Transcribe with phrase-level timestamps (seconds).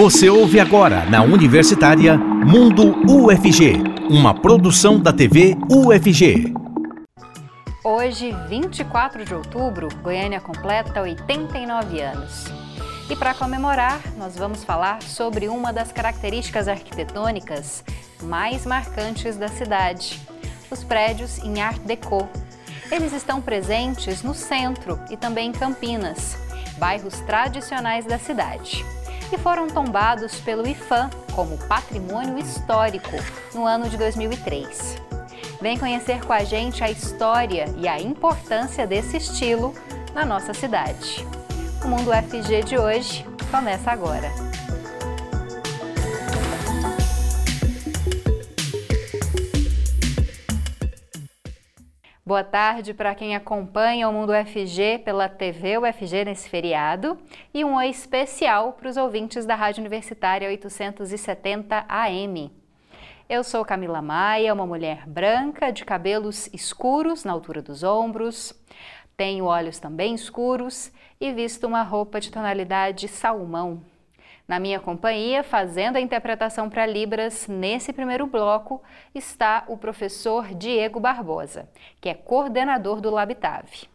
[0.00, 3.74] Você ouve agora na Universitária Mundo UFG,
[4.08, 6.54] uma produção da TV UFG.
[7.84, 12.46] Hoje, 24 de outubro, Goiânia completa 89 anos.
[13.10, 17.84] E para comemorar, nós vamos falar sobre uma das características arquitetônicas
[18.22, 20.18] mais marcantes da cidade:
[20.70, 22.26] os prédios em Art Deco.
[22.90, 26.38] Eles estão presentes no centro e também em Campinas,
[26.78, 28.82] bairros tradicionais da cidade
[29.32, 33.16] e foram tombados pelo IFAM como Patrimônio Histórico
[33.54, 34.96] no ano de 2003.
[35.60, 39.74] Vem conhecer com a gente a história e a importância desse estilo
[40.14, 41.26] na nossa cidade.
[41.84, 44.30] O Mundo FG de hoje começa agora.
[52.30, 57.18] Boa tarde para quem acompanha o Mundo UFG pela TV UFG nesse feriado
[57.52, 62.52] e um oi especial para os ouvintes da Rádio Universitária 870 AM.
[63.28, 68.54] Eu sou Camila Maia, uma mulher branca de cabelos escuros na altura dos ombros,
[69.16, 73.82] tenho olhos também escuros e visto uma roupa de tonalidade salmão.
[74.50, 78.82] Na minha companhia, fazendo a interpretação para Libras nesse primeiro bloco,
[79.14, 81.68] está o professor Diego Barbosa,
[82.00, 83.88] que é coordenador do Labitave.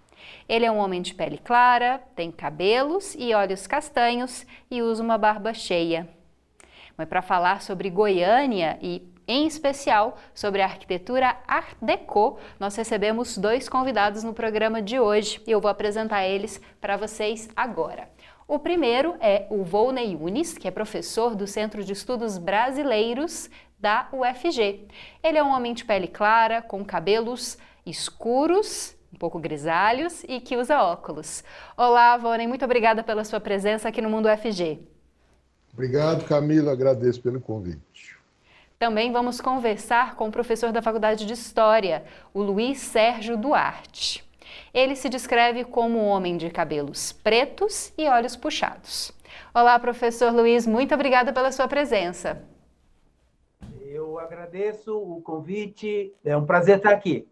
[0.48, 5.18] Ele é um homem de pele clara, tem cabelos e olhos castanhos e usa uma
[5.18, 6.08] barba cheia.
[6.98, 13.38] Mas para falar sobre Goiânia e, em especial, sobre a arquitetura Art Deco, nós recebemos
[13.38, 18.15] dois convidados no programa de hoje e eu vou apresentar eles para vocês agora.
[18.48, 24.08] O primeiro é o Volney Yunis, que é professor do Centro de Estudos Brasileiros da
[24.14, 24.88] UFG.
[25.24, 30.58] Ele é um homem de pele clara, com cabelos escuros, um pouco grisalhos e que
[30.58, 31.44] usa óculos.
[31.76, 34.80] Olá, Volney, muito obrigada pela sua presença aqui no Mundo UFG.
[35.74, 38.16] Obrigado, Camila, agradeço pelo convite.
[38.78, 44.25] Também vamos conversar com o professor da Faculdade de História, o Luiz Sérgio Duarte.
[44.74, 49.12] Ele se descreve como um homem de cabelos pretos e olhos puxados.
[49.54, 52.42] Olá, professor Luiz, muito obrigada pela sua presença.
[53.86, 57.28] Eu agradeço o convite, é um prazer estar aqui.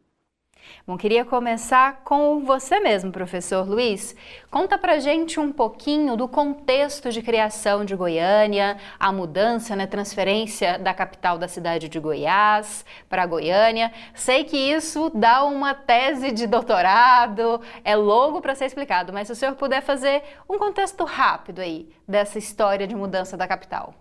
[0.86, 4.16] Bom, queria começar com você mesmo, professor Luiz.
[4.52, 10.78] Conta pra gente um pouquinho do contexto de criação de Goiânia, a mudança, né, transferência
[10.78, 13.92] da capital da cidade de Goiás para Goiânia.
[14.14, 19.34] Sei que isso dá uma tese de doutorado, é longo para ser explicado, mas se
[19.34, 23.94] o senhor puder fazer um contexto rápido aí dessa história de mudança da capital.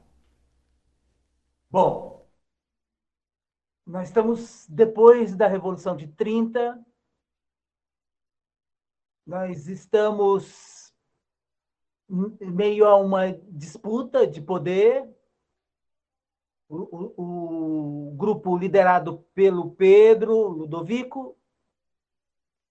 [1.70, 2.21] Bom,
[3.86, 6.80] nós estamos depois da Revolução de 30,
[9.26, 10.92] nós estamos
[12.08, 15.08] meio a uma disputa de poder.
[16.68, 21.36] O, o, o grupo liderado pelo Pedro Ludovico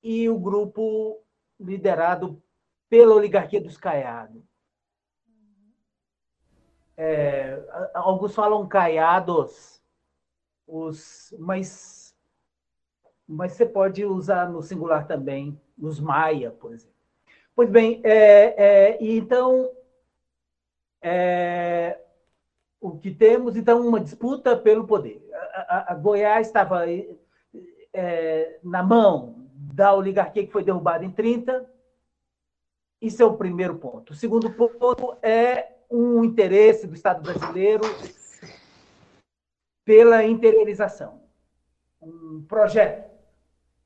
[0.01, 1.23] e o grupo
[1.59, 2.41] liderado
[2.89, 4.43] pela oligarquia dos Caiados.
[6.97, 7.63] É,
[7.93, 9.80] alguns falam caiados,
[10.71, 12.15] os, mas,
[13.27, 16.95] mas você pode usar no singular também, nos maia, por exemplo.
[17.53, 19.69] Pois bem, é, é, então,
[21.01, 21.99] é,
[22.79, 25.21] o que temos, então, uma disputa pelo poder.
[25.33, 26.85] A, a, a Goiás estava
[27.93, 31.69] é, na mão da oligarquia que foi derrubada em 30,
[33.01, 34.13] isso é o primeiro ponto.
[34.13, 37.83] O segundo ponto é um interesse do Estado brasileiro
[39.91, 41.19] pela interiorização.
[42.01, 43.11] Um projeto.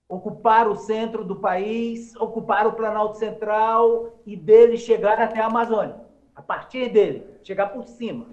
[0.08, 6.00] Ocupar o centro do país, ocupar o Planalto Central e dele chegar até a Amazônia.
[6.36, 8.28] A partir dele, chegar por cima.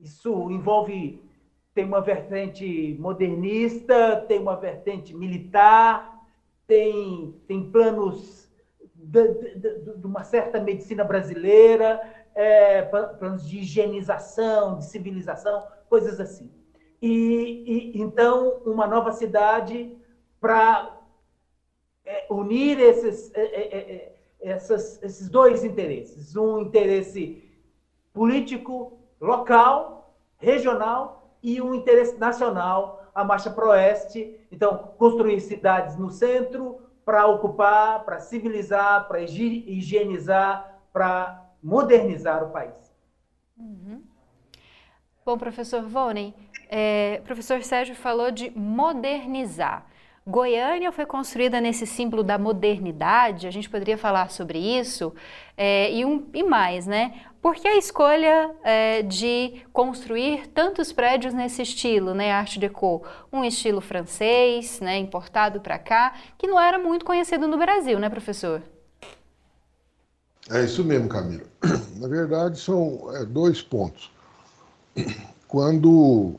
[0.00, 1.22] Isso envolve.
[1.74, 6.18] Tem uma vertente modernista, tem uma vertente militar,
[6.66, 8.50] tem, tem planos
[8.94, 12.00] de, de, de uma certa medicina brasileira,
[12.34, 16.50] é, planos de higienização, de civilização coisas assim.
[17.00, 19.94] E, e então, uma nova cidade
[20.40, 20.98] para
[22.04, 27.44] é, unir esses, é, é, é, essas, esses dois interesses: um interesse
[28.12, 34.34] político local, regional, e um interesse nacional, a marcha para oeste.
[34.50, 42.92] Então, construir cidades no centro para ocupar, para civilizar, para higienizar, para modernizar o país.
[43.56, 44.02] Uhum.
[45.24, 46.34] Bom, professor Vonen,
[46.68, 49.86] é, professor Sérgio falou de modernizar.
[50.26, 55.12] Goiânia foi construída nesse símbolo da modernidade, a gente poderia falar sobre isso,
[55.56, 57.22] é, e, um, e mais, né?
[57.40, 63.04] Por que a escolha é, de construir tantos prédios nesse estilo, né, Art Deco?
[63.32, 68.08] Um estilo francês, né, importado para cá, que não era muito conhecido no Brasil, né,
[68.08, 68.62] professor?
[70.50, 71.44] É isso mesmo, Camila.
[71.96, 74.10] Na verdade, são é, dois pontos.
[75.46, 76.38] Quando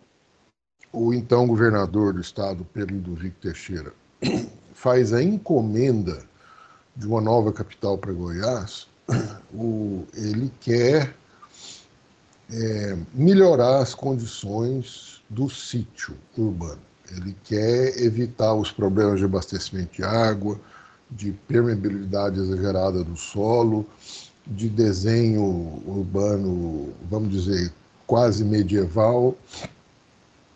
[0.92, 3.94] o então governador do estado, Pedro Ludovico Teixeira,
[4.74, 6.24] faz a encomenda
[6.96, 8.88] de uma nova capital para Goiás,
[9.54, 11.16] o, ele quer
[12.52, 16.82] é, melhorar as condições do sítio urbano.
[17.12, 20.60] Ele quer evitar os problemas de abastecimento de água,
[21.16, 23.86] de permeabilidade exagerada do solo,
[24.46, 27.72] de desenho urbano, vamos dizer,
[28.06, 29.36] quase medieval.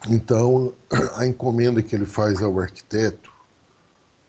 [0.10, 0.74] Então,
[1.16, 3.32] a encomenda que ele faz ao arquiteto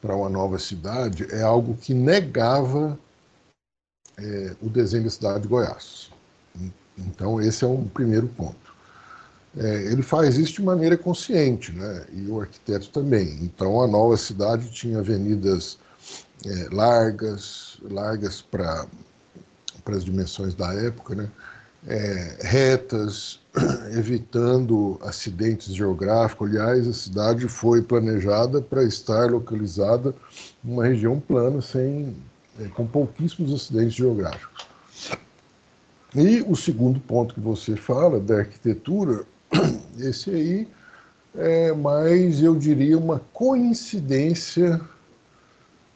[0.00, 2.98] para uma nova cidade é algo que negava
[4.16, 6.10] é, o desenho da cidade de Goiás.
[6.96, 8.74] Então, esse é um primeiro ponto.
[9.56, 12.06] É, ele faz isso de maneira consciente, né?
[12.12, 13.38] e o arquiteto também.
[13.42, 15.78] Então, a nova cidade tinha avenidas
[16.46, 18.86] é, largas, largas para
[19.86, 21.28] as dimensões da época, né?
[21.86, 23.40] É, retas,
[23.96, 26.48] evitando acidentes geográficos.
[26.48, 30.14] Aliás, a cidade foi planejada para estar localizada
[30.62, 32.16] numa região plana, sem,
[32.60, 34.68] é, com pouquíssimos acidentes geográficos.
[36.14, 39.24] E o segundo ponto que você fala, da arquitetura,
[39.98, 40.68] esse aí
[41.36, 44.80] é mais, eu diria, uma coincidência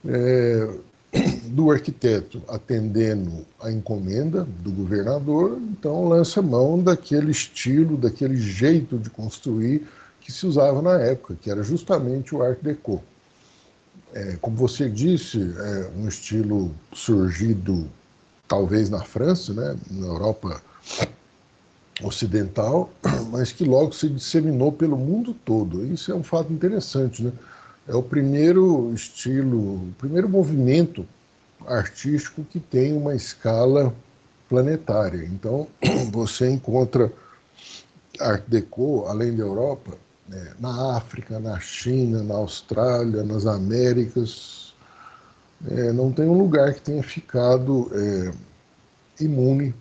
[0.07, 0.69] é,
[1.49, 9.11] do arquiteto atendendo a encomenda do governador, então lança mão daquele estilo, daquele jeito de
[9.11, 9.87] construir
[10.21, 13.03] que se usava na época, que era justamente o Art Deco.
[14.15, 17.91] É, como você disse, é um estilo surgido
[18.47, 20.63] talvez na França, né, na Europa
[22.03, 22.91] ocidental,
[23.31, 25.85] mas que logo se disseminou pelo mundo todo.
[25.87, 27.33] Isso é um fato interessante, né?
[27.89, 31.07] É o primeiro estilo, o primeiro movimento
[31.67, 33.95] artístico que tem uma escala
[34.49, 35.25] planetária.
[35.25, 35.67] Então,
[36.13, 37.13] você encontra
[38.21, 39.97] Art Deco, além da Europa,
[40.29, 44.75] né, na África, na China, na Austrália, nas Américas.
[45.69, 48.33] É, não tem um lugar que tenha ficado é,
[49.25, 49.75] imune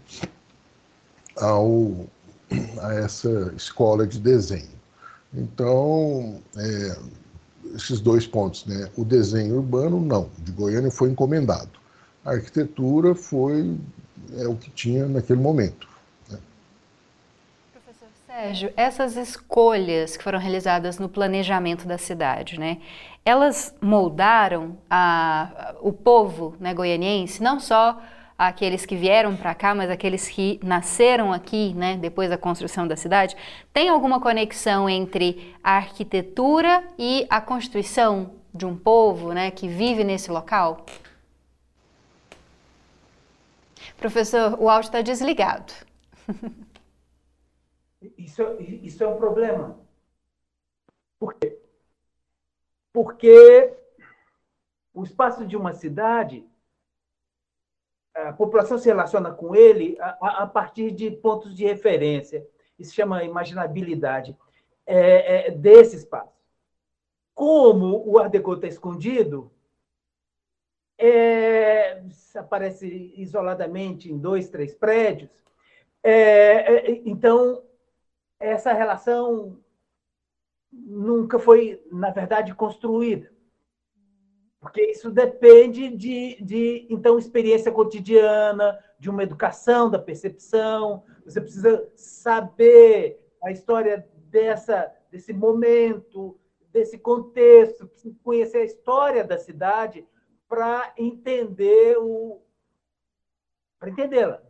[1.37, 2.05] ao,
[2.81, 4.81] a essa escola de desenho.
[5.33, 6.97] Então, é,
[7.75, 8.89] esses dois pontos, né?
[8.97, 10.29] O desenho urbano, não.
[10.39, 11.69] De Goiânia foi encomendado.
[12.23, 13.75] A arquitetura foi
[14.37, 15.87] é, o que tinha naquele momento.
[16.29, 16.37] Né?
[17.73, 22.79] Professor Sérgio, essas escolhas que foram realizadas no planejamento da cidade, né?
[23.23, 28.01] Elas moldaram a, o povo né, goianiense, não só
[28.47, 32.95] aqueles que vieram para cá, mas aqueles que nasceram aqui, né, depois da construção da
[32.95, 33.35] cidade,
[33.71, 40.03] tem alguma conexão entre a arquitetura e a constituição de um povo, né, que vive
[40.03, 40.85] nesse local?
[43.95, 45.73] Professor, o áudio está desligado.
[48.17, 49.77] Isso, isso é um problema.
[51.19, 51.55] Por quê?
[52.91, 53.77] Porque
[54.91, 56.43] o espaço de uma cidade
[58.13, 62.45] a população se relaciona com ele a, a, partir de pontos de referência.
[62.77, 64.35] Isso chama imaginabilidade
[64.85, 66.33] é, é, desse espaço.
[67.33, 69.51] Como o Art Deco está escondido,
[70.97, 72.03] é,
[72.35, 75.31] aparece isoladamente em dois, três prédios.
[76.03, 77.63] É, é, então,
[78.39, 79.57] essa relação
[80.71, 83.31] nunca foi, na verdade, construída.
[84.71, 91.03] Porque isso depende de, de, então, experiência cotidiana, de uma educação da percepção.
[91.25, 96.39] Você precisa saber a história dessa, desse momento,
[96.71, 97.91] desse contexto,
[98.23, 100.07] conhecer a história da cidade
[100.47, 102.41] para entender o
[103.77, 104.41] para entendê-la.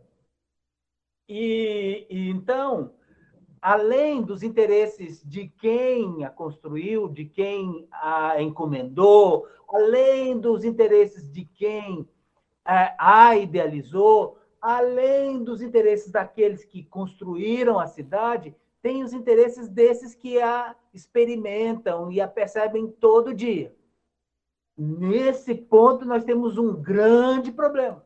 [1.28, 2.94] E, e então,
[3.62, 11.44] além dos interesses de quem a construiu, de quem a encomendou, além dos interesses de
[11.44, 12.08] quem
[12.66, 18.52] é, a idealizou, além dos interesses daqueles que construíram a cidade,
[18.82, 23.72] tem os interesses desses que a experimentam e a percebem todo dia.
[24.76, 28.04] Nesse ponto, nós temos um grande problema,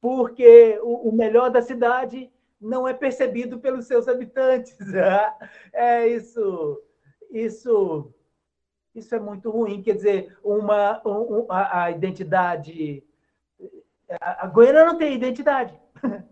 [0.00, 4.76] porque o melhor da cidade não é percebido pelos seus habitantes.
[5.72, 6.82] É isso,
[7.30, 8.12] isso,
[8.94, 9.82] Isso é muito ruim.
[9.82, 13.04] Quer dizer, uma, um, a, a, identidade.
[14.20, 15.78] A, Goiânia não tem identidade.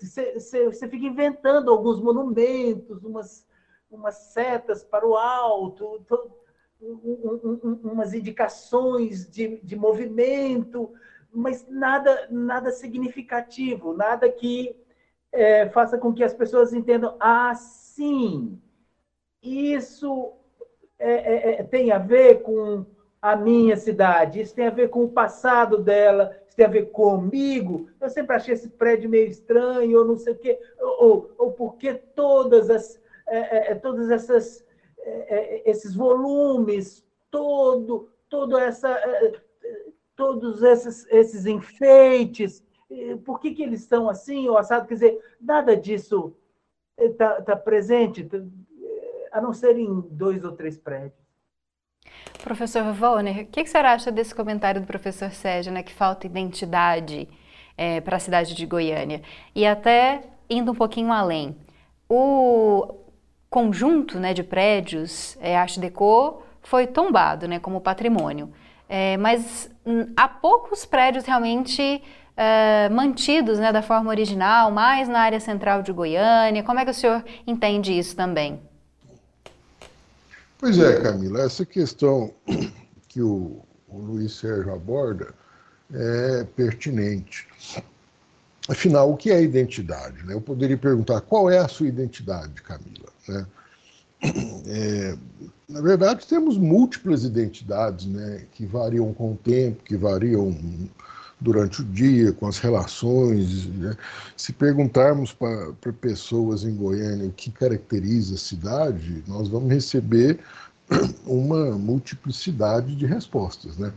[0.00, 3.46] Você fica inventando alguns monumentos, umas,
[3.90, 6.04] umas setas para o alto,
[6.80, 10.92] um, um, umas indicações de, de movimento,
[11.32, 14.76] mas nada, nada significativo, nada que
[15.32, 18.60] é, faça com que as pessoas entendam, ah, sim,
[19.42, 20.32] isso
[20.98, 22.84] é, é, é, tem a ver com
[23.20, 26.90] a minha cidade, isso tem a ver com o passado dela, isso tem a ver
[26.90, 27.88] comigo.
[28.00, 31.94] Eu sempre achei esse prédio meio estranho, ou não sei o quê, ou, ou porque
[31.94, 34.64] todas as, é, é, é todas essas
[35.64, 38.88] esses volumes, todo, todo essa,
[40.22, 42.64] todos esses, esses enfeites,
[43.24, 44.86] por que, que eles estão assim, ou assado?
[44.86, 46.32] Quer dizer, nada disso
[46.96, 48.28] está tá presente,
[49.32, 51.20] a não ser em dois ou três prédios.
[52.40, 56.24] Professor Volner, o que, que você acha desse comentário do professor Sérgio, né, que falta
[56.24, 57.28] identidade
[57.76, 59.22] é, para a cidade de Goiânia?
[59.56, 61.56] E até indo um pouquinho além,
[62.08, 62.94] o
[63.50, 68.52] conjunto né, de prédios, é, Arte Deco, foi tombado né, como patrimônio.
[68.94, 72.02] É, mas hum, há poucos prédios realmente
[72.36, 76.62] é, mantidos né, da forma original, mais na área central de Goiânia.
[76.62, 78.60] Como é que o senhor entende isso também?
[80.58, 82.34] Pois é, Camila, essa questão
[83.08, 85.32] que o, o Luiz Sérgio aborda
[85.90, 87.48] é pertinente.
[88.68, 90.22] Afinal, o que é identidade?
[90.22, 90.34] Né?
[90.34, 93.08] Eu poderia perguntar qual é a sua identidade, Camila?
[93.26, 93.46] Né?
[94.66, 95.16] É,
[95.68, 100.56] na verdade, temos múltiplas identidades né, que variam com o tempo, que variam
[101.40, 103.66] durante o dia, com as relações.
[103.66, 103.96] Né?
[104.36, 110.38] Se perguntarmos para pessoas em Goiânia o que caracteriza a cidade, nós vamos receber
[111.26, 113.76] uma multiplicidade de respostas.
[113.76, 113.92] Né?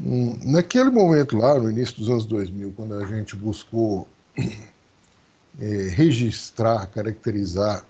[0.00, 4.08] Hum, naquele momento lá, no início dos anos 2000, quando a gente buscou
[5.60, 7.84] é, registrar, caracterizar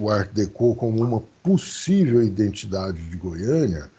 [0.00, 3.90] o Art Deco como uma possível identidade de Goiânia,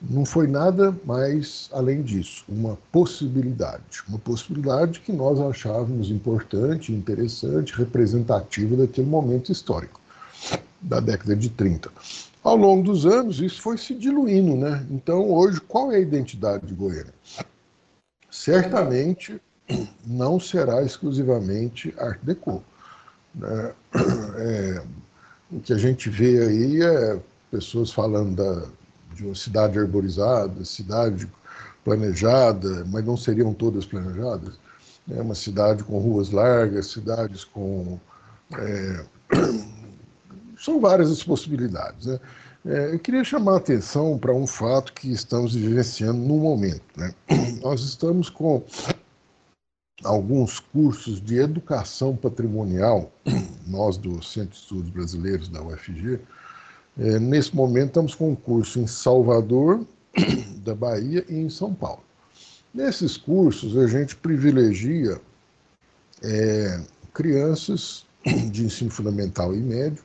[0.00, 4.02] não foi nada mais além disso, uma possibilidade.
[4.08, 10.00] Uma possibilidade que nós achávamos importante, interessante, representativa daquele momento histórico,
[10.80, 11.90] da década de 30.
[12.42, 14.86] Ao longo dos anos, isso foi se diluindo, né?
[14.90, 17.14] Então, hoje, qual é a identidade de Goiânia?
[18.30, 19.40] Certamente
[20.06, 22.62] não será exclusivamente Art Deco.
[23.34, 23.72] Né?
[24.36, 24.82] É,
[25.54, 27.18] o que a gente vê aí é
[27.50, 28.66] pessoas falando da,
[29.14, 31.28] de uma cidade arborizada, cidade
[31.84, 34.54] planejada, mas não seriam todas planejadas.
[35.10, 38.00] É uma cidade com ruas largas, cidades com.
[38.58, 39.04] É,
[40.58, 42.06] são várias as possibilidades.
[42.06, 42.20] Né?
[42.66, 46.82] É, eu queria chamar a atenção para um fato que estamos vivenciando no momento.
[46.96, 47.14] Né?
[47.62, 48.64] Nós estamos com
[50.04, 53.10] alguns cursos de educação patrimonial,
[53.66, 56.20] nós do Centro de Estudos Brasileiros da UFG,
[56.98, 59.84] é, nesse momento estamos com um curso em Salvador,
[60.62, 62.04] da Bahia e em São Paulo.
[62.72, 65.20] Nesses cursos a gente privilegia
[66.22, 66.80] é,
[67.12, 68.04] crianças
[68.50, 70.02] de ensino fundamental e médio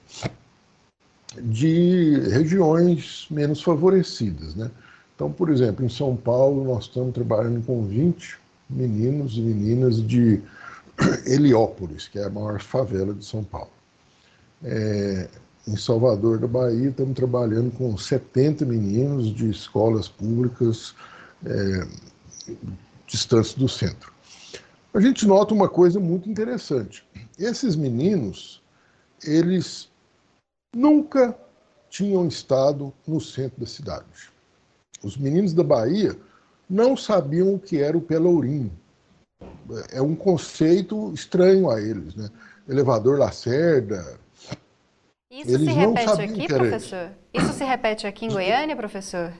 [1.43, 4.55] de regiões menos favorecidas.
[4.55, 4.71] Né?
[5.15, 8.39] Então, por exemplo, em São Paulo nós estamos trabalhando com 20
[8.69, 10.41] meninos e meninas de
[11.25, 13.71] Heliópolis, que é a maior favela de São Paulo.
[14.63, 15.29] É,
[15.67, 20.95] em Salvador da Bahia, estamos trabalhando com 70 meninos de escolas públicas
[21.45, 21.87] é,
[23.07, 24.11] distantes do centro.
[24.93, 27.05] A gente nota uma coisa muito interessante.
[27.37, 28.61] Esses meninos,
[29.23, 29.89] eles
[30.75, 31.37] nunca
[31.89, 34.29] tinham estado no centro da cidade.
[35.03, 36.17] Os meninos da Bahia
[36.69, 38.71] não sabiam o que era o Pelourinho.
[39.91, 42.29] É um conceito estranho a eles, né?
[42.67, 44.19] Elevador Lacerda.
[45.31, 47.11] Isso eles se repete aqui, professor?
[47.33, 49.33] Isso se repete aqui em Goiânia, professor?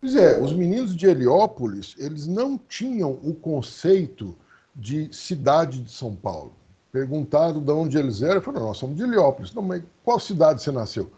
[0.00, 4.36] Pois é, os meninos de Heliópolis, eles não tinham o conceito
[4.74, 6.52] de cidade de São Paulo.
[6.92, 9.52] Perguntado de onde eles eram, falaram, nós somos de Heliópolis.
[9.52, 11.10] Não, mas qual cidade você nasceu?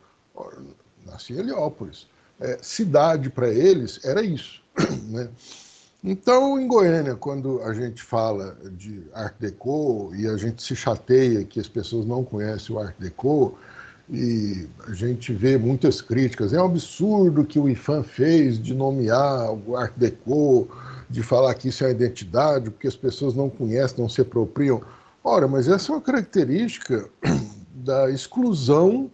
[1.06, 2.08] Nasci em Heliópolis.
[2.40, 4.62] É, cidade para eles era isso.
[5.08, 5.28] Né?
[6.04, 11.44] Então, em Goiânia, quando a gente fala de Art Deco e a gente se chateia
[11.44, 13.58] que as pessoas não conhecem o Art Deco,
[14.10, 16.52] e a gente vê muitas críticas.
[16.52, 20.68] É um absurdo que o IFAM fez de nomear o Art Deco,
[21.10, 24.82] de falar que isso é a identidade, porque as pessoas não conhecem, não se apropriam.
[25.22, 27.08] Ora, mas essa é uma característica
[27.74, 29.10] da exclusão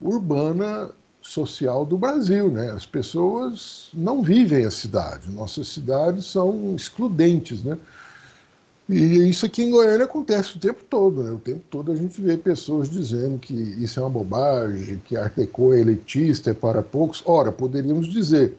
[0.00, 0.90] urbana
[1.24, 2.50] social do Brasil.
[2.50, 2.70] Né?
[2.70, 7.64] As pessoas não vivem a cidade, nossas cidades são excludentes.
[7.64, 7.76] Né?
[8.88, 11.22] E isso aqui em Goiânia acontece o tempo todo.
[11.22, 11.30] Né?
[11.30, 15.36] O tempo todo a gente vê pessoas dizendo que isso é uma bobagem, que Art
[15.38, 17.22] é elitista, é para poucos.
[17.24, 18.56] Ora, poderíamos dizer,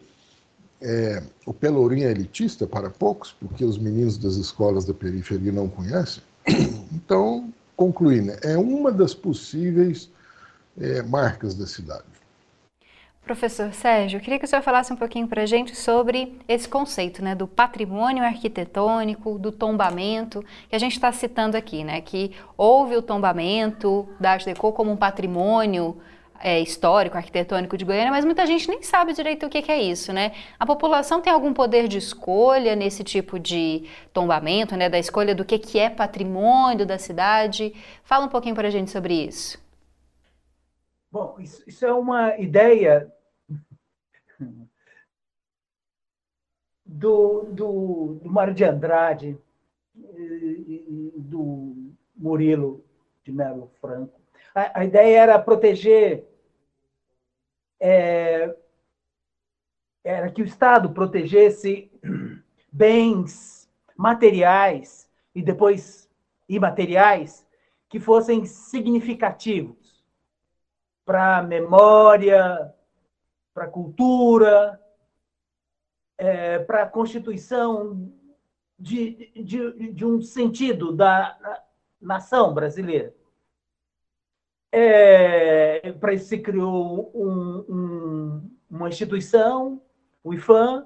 [0.81, 5.69] é, o Pelourinho é elitista para poucos, porque os meninos das escolas da periferia não
[5.69, 6.23] conhecem.
[6.93, 10.09] Então, concluindo, é uma das possíveis
[10.79, 12.14] é, marcas da cidade.
[13.25, 17.23] Professor Sérgio, queria que o senhor falasse um pouquinho para a gente sobre esse conceito
[17.23, 22.95] né, do patrimônio arquitetônico, do tombamento, que a gente está citando aqui, né, que houve
[22.95, 25.97] o tombamento da Art Deco como um patrimônio
[26.39, 29.81] é, histórico, arquitetônico de Goiânia, mas muita gente nem sabe direito o que, que, é
[29.81, 30.31] isso, né?
[30.59, 35.43] A população tem algum poder de escolha nesse tipo de tombamento, né, da escolha do
[35.43, 37.73] que, que é patrimônio da cidade?
[38.03, 39.57] Fala um pouquinho para a gente sobre isso.
[41.11, 43.11] Bom, isso é uma ideia
[46.85, 49.37] do, do, do Mário de Andrade
[51.15, 52.83] do Murilo
[53.23, 54.19] de Melo Franco.
[54.53, 56.27] A, a ideia era proteger,
[57.79, 58.55] é,
[60.03, 61.91] era que o Estado protegesse
[62.71, 66.09] bens materiais e depois
[66.47, 67.45] imateriais
[67.89, 70.03] que fossem significativos
[71.05, 72.74] para a memória,
[73.55, 74.77] para a cultura,
[76.17, 78.11] é, para a constituição
[78.77, 81.63] de, de, de, um sentido da
[82.01, 83.15] nação brasileira.
[84.73, 89.81] É, para isso se criou um, um, uma instituição,
[90.21, 90.85] o IFAM,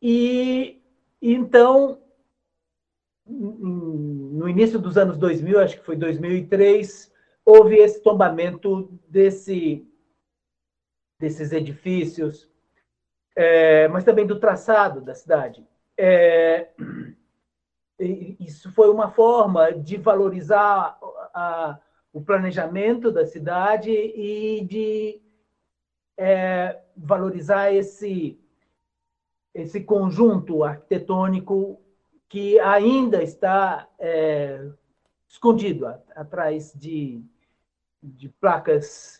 [0.00, 0.80] e,
[1.20, 2.00] então,
[3.26, 7.12] no início dos anos 2000, acho que foi 2003,
[7.44, 9.86] houve esse tombamento desse,
[11.18, 12.48] desses edifícios,
[13.34, 15.66] é, mas também do traçado da cidade.
[15.96, 16.68] É,
[17.98, 20.98] isso foi uma forma de valorizar
[21.34, 21.78] a,
[22.12, 25.20] o planejamento da cidade e de
[26.16, 28.40] é, valorizar esse,
[29.54, 31.80] esse conjunto arquitetônico
[32.28, 34.68] que ainda está é,
[35.28, 37.24] escondido atrás de
[38.02, 39.17] de placas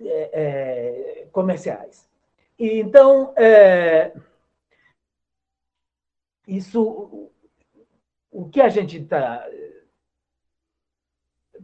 [0.00, 2.08] é, é, comerciais.
[2.58, 4.12] E, então, é,
[6.46, 7.30] isso,
[8.30, 9.46] o que a gente está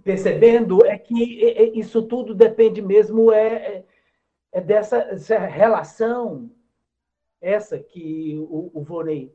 [0.03, 1.15] percebendo é que
[1.75, 3.85] isso tudo depende mesmo é,
[4.53, 6.51] é dessa relação,
[7.41, 9.35] essa que o, o Vonei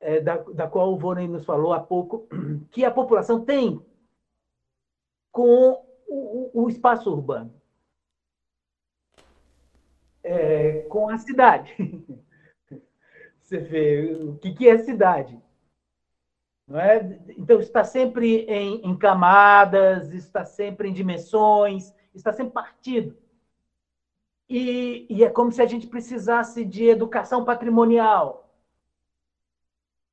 [0.00, 2.26] é, da, da qual o Vonei nos falou há pouco,
[2.70, 3.80] que a população tem
[5.32, 7.52] com o, o espaço urbano,
[10.22, 11.74] é, com a cidade.
[13.40, 15.40] Você vê o que, que é cidade.
[16.66, 17.18] Não é?
[17.38, 23.16] Então, está sempre em, em camadas, está sempre em dimensões, está sempre partido.
[24.48, 28.48] E, e, é como se a gente precisasse de educação patrimonial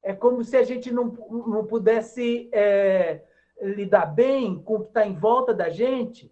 [0.06, 3.24] é como se a gente não, não pudesse é,
[3.62, 6.32] lidar bem com o que está em volta da gente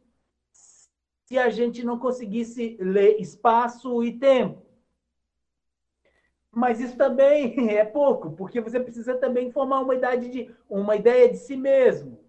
[1.25, 4.61] se a gente não conseguisse ler espaço e tempo.
[6.51, 11.29] Mas isso também é pouco, porque você precisa também formar uma, idade de, uma ideia
[11.29, 12.19] de si mesmo,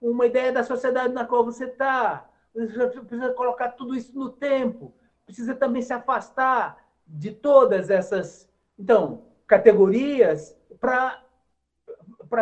[0.00, 2.28] uma ideia da sociedade na qual você está.
[2.54, 4.94] Você precisa colocar tudo isso no tempo,
[5.24, 11.23] precisa também se afastar de todas essas então categorias para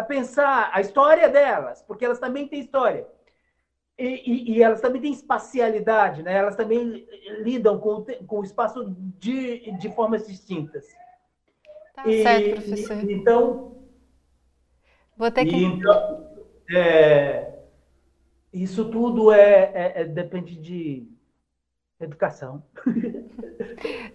[0.00, 3.06] pensar a história delas, porque elas também têm história.
[3.98, 6.32] E, e, e, elas também têm espacialidade, né?
[6.34, 7.06] elas também
[7.40, 10.86] lidam com, com o espaço de, de formas distintas.
[11.94, 13.10] Tá e, certo, professor.
[13.10, 13.76] Então.
[15.16, 15.56] Vou ter que.
[15.56, 16.26] Então,
[16.70, 17.58] é,
[18.52, 21.11] isso tudo é, é, é depende de
[22.04, 22.62] educação.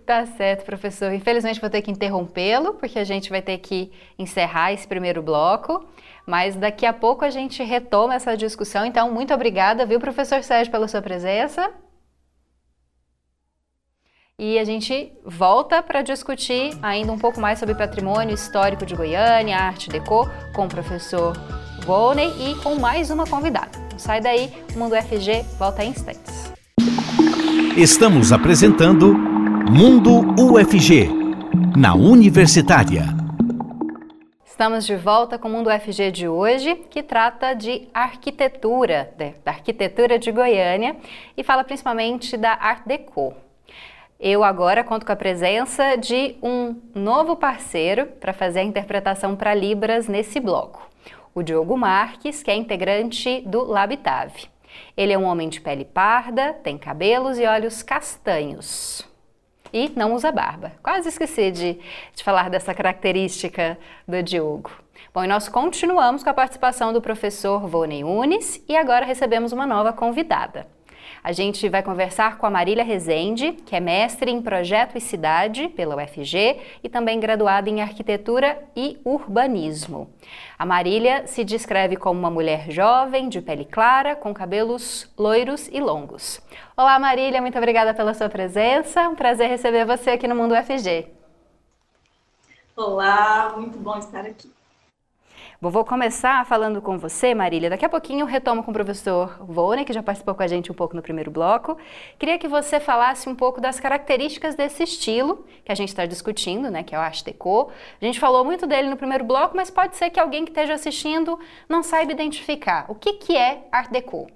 [0.06, 1.12] Tá certo, professor.
[1.12, 5.86] Infelizmente vou ter que interrompê-lo, porque a gente vai ter que encerrar esse primeiro bloco,
[6.26, 8.86] mas daqui a pouco a gente retoma essa discussão.
[8.86, 11.70] Então, muito obrigada, viu, professor Sérgio, pela sua presença.
[14.40, 19.58] E a gente volta para discutir ainda um pouco mais sobre patrimônio histórico de Goiânia,
[19.58, 21.34] arte deco, com o professor
[21.84, 23.72] Volney e com mais uma convidada.
[23.98, 26.54] sai daí, o Mundo FG volta em instantes.
[27.78, 31.12] Estamos apresentando Mundo UFG,
[31.78, 33.04] na Universitária.
[34.44, 39.14] Estamos de volta com o Mundo FG de hoje, que trata de arquitetura,
[39.46, 40.98] da arquitetura de Goiânia
[41.38, 43.36] e fala principalmente da Art Deco.
[44.20, 49.54] Eu agora conto com a presença de um novo parceiro para fazer a interpretação para
[49.54, 50.82] Libras nesse bloco,
[51.32, 54.57] o Diogo Marques, que é integrante do Labitave.
[54.96, 59.08] Ele é um homem de pele parda, tem cabelos e olhos castanhos.
[59.74, 60.74] E não usa barba.
[60.82, 61.80] Quase esqueci de,
[62.16, 64.72] de falar dessa característica do Diogo.
[65.14, 69.66] Bom, e nós continuamos com a participação do professor Vonei Unes e agora recebemos uma
[69.66, 70.68] nova convidada.
[71.24, 75.68] A gente vai conversar com a Marília Rezende, que é mestre em Projeto e Cidade
[75.70, 80.10] pela UFG e também graduada em Arquitetura e Urbanismo.
[80.58, 85.80] A Marília se descreve como uma mulher jovem, de pele clara, com cabelos loiros e
[85.80, 86.42] longos.
[86.76, 89.10] Olá, Marília, muito obrigada pela sua presença.
[89.10, 91.08] Um prazer receber você aqui no Mundo UFG.
[92.76, 94.57] Olá, muito bom estar aqui.
[95.60, 97.68] Bom, vou começar falando com você, Marília.
[97.68, 100.72] Daqui a pouquinho eu retomo com o professor Vone, que já participou com a gente
[100.72, 101.76] um pouco no primeiro bloco.
[102.20, 106.70] Queria que você falasse um pouco das características desse estilo que a gente está discutindo,
[106.70, 107.72] né, que é o Art Deco.
[108.00, 110.76] A gente falou muito dele no primeiro bloco, mas pode ser que alguém que esteja
[110.76, 112.86] assistindo não saiba identificar.
[112.88, 114.30] O que, que é Art Deco?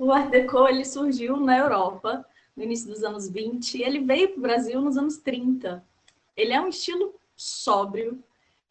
[0.00, 2.24] O Art Deco ele surgiu na Europa
[2.56, 5.84] no início dos anos 20 e ele veio para o Brasil nos anos 30.
[6.34, 8.18] Ele é um estilo sóbrio,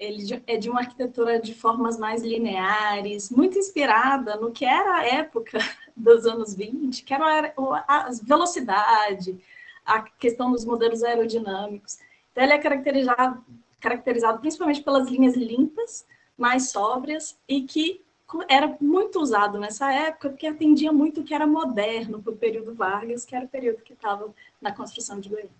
[0.01, 5.05] ele é de uma arquitetura de formas mais lineares, muito inspirada no que era a
[5.05, 5.59] época
[5.95, 7.53] dos anos 20, que era
[7.87, 9.39] a velocidade,
[9.85, 11.99] a questão dos modelos aerodinâmicos.
[12.31, 13.45] Então, ele é caracterizado,
[13.79, 16.03] caracterizado principalmente pelas linhas limpas,
[16.35, 18.01] mais sóbrias, e que
[18.49, 22.73] era muito usado nessa época, porque atendia muito o que era moderno para o período
[22.73, 25.51] Vargas, que era o período que estava na construção de Goiânia.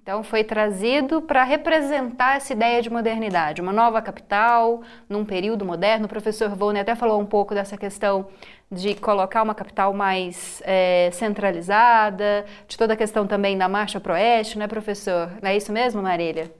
[0.00, 6.06] Então foi trazido para representar essa ideia de modernidade, uma nova capital num período moderno.
[6.06, 8.26] O professor Volne até falou um pouco dessa questão
[8.70, 14.14] de colocar uma capital mais é, centralizada, de toda a questão também da marcha para
[14.14, 15.30] oeste, né, professor?
[15.42, 16.52] Não é isso mesmo, Marília?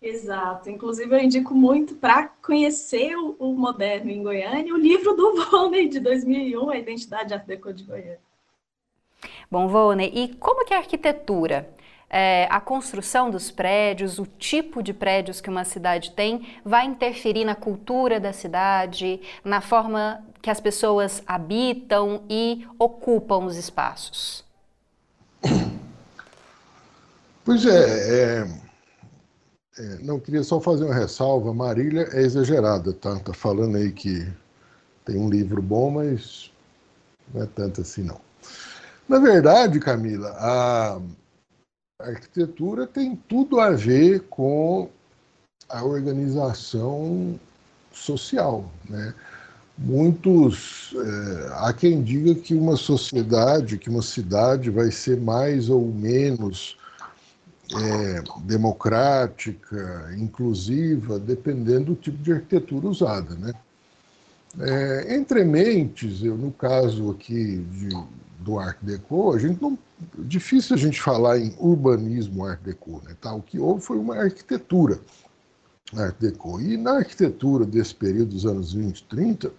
[0.00, 0.68] Exato.
[0.68, 5.88] Inclusive, eu indico muito para conhecer o, o, moderno em Goiânia o livro do Volney
[5.88, 8.20] de 2001, A Identidade Art Deco de Goiânia.
[9.50, 11.74] Bom, Volney, e como que é a arquitetura
[12.16, 17.44] é, a construção dos prédios, o tipo de prédios que uma cidade tem, vai interferir
[17.44, 24.44] na cultura da cidade, na forma que as pessoas habitam e ocupam os espaços?
[27.44, 28.48] Pois é, é,
[29.76, 31.52] é não queria só fazer uma ressalva.
[31.52, 33.18] Marília é exagerada, tá?
[33.18, 34.24] Tá falando aí que
[35.04, 36.52] tem um livro bom, mas
[37.34, 38.20] não é tanto assim não.
[39.08, 41.00] Na verdade, Camila, a,
[42.00, 44.90] a arquitetura tem tudo a ver com
[45.68, 47.38] a organização
[47.92, 49.14] social, né?
[49.78, 55.86] Muitos é, há quem diga que uma sociedade, que uma cidade vai ser mais ou
[55.86, 56.76] menos
[57.72, 63.52] é, democrática, inclusiva, dependendo do tipo de arquitetura usada, né?
[64.60, 67.88] É, entre mentes, eu no caso aqui de,
[68.44, 69.78] do Art Deco, a gente não
[70.18, 73.16] difícil a gente falar em urbanismo Art Deco, né?
[73.20, 73.32] Tá?
[73.32, 75.00] O que houve foi uma arquitetura
[75.96, 76.60] Art Deco.
[76.60, 79.52] E na arquitetura desse período dos anos 20 e 30,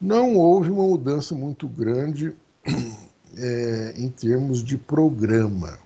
[0.00, 2.34] não houve uma mudança muito grande
[3.36, 5.78] é, em termos de programa.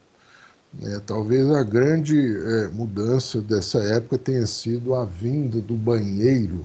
[0.82, 6.64] É, talvez a grande é, mudança dessa época tenha sido a vinda do banheiro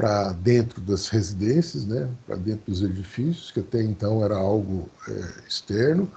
[0.00, 5.46] para dentro das residências, né, para dentro dos edifícios, que até então era algo é,
[5.46, 6.10] externo,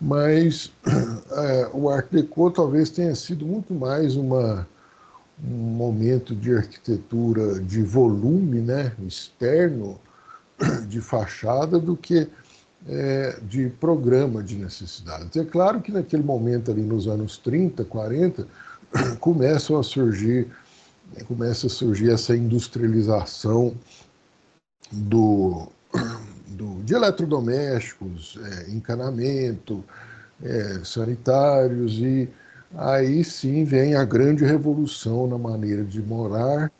[0.00, 0.72] mas
[1.30, 4.66] é, o Art Deco talvez tenha sido muito mais uma,
[5.44, 10.00] um momento de arquitetura de volume né, externo,
[10.88, 12.28] de fachada, do que
[12.88, 15.36] é, de programa de necessidades.
[15.36, 18.44] É claro que naquele momento, ali nos anos 30, 40,
[19.20, 20.48] começam a surgir
[21.26, 23.74] começa a surgir essa industrialização
[24.90, 25.68] do,
[26.48, 29.84] do, de eletrodomésticos, é, encanamento,
[30.42, 32.28] é, sanitários, e
[32.76, 36.70] aí sim vem a grande revolução na maneira de morar.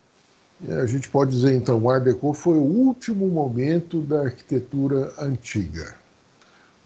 [0.68, 5.94] A gente pode dizer então, o Art Deco foi o último momento da arquitetura antiga,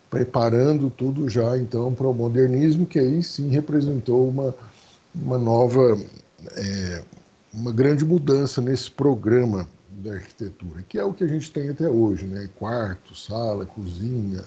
[0.09, 4.55] preparando tudo já então para o modernismo, que aí sim representou uma,
[5.13, 5.99] uma nova
[6.57, 7.03] é,
[7.55, 11.89] uma grande mudança nesse programa da arquitetura, que é o que a gente tem até
[11.89, 12.49] hoje, né?
[12.57, 14.45] Quarto, sala, cozinha,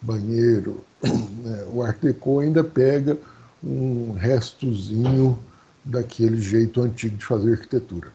[0.00, 0.84] banheiro.
[1.40, 1.64] Né?
[1.72, 3.16] O Art Deco ainda pega
[3.64, 5.38] um restozinho
[5.82, 8.12] daquele jeito antigo de fazer arquitetura.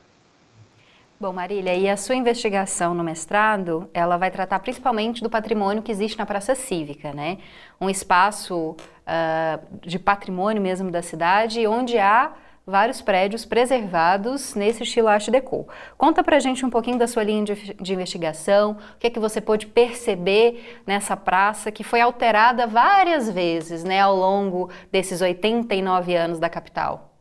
[1.19, 5.91] Bom, Marília, e a sua investigação no mestrado, ela vai tratar principalmente do patrimônio que
[5.91, 7.39] existe na Praça Cívica, né?
[7.81, 12.31] Um espaço uh, de patrimônio mesmo da cidade, onde há
[12.65, 15.67] vários prédios preservados nesse estilo Art Deco.
[15.97, 19.19] Conta pra gente um pouquinho da sua linha de, de, investigação, o que é que
[19.19, 26.15] você pôde perceber nessa praça que foi alterada várias vezes, né, ao longo desses 89
[26.15, 27.11] anos da capital.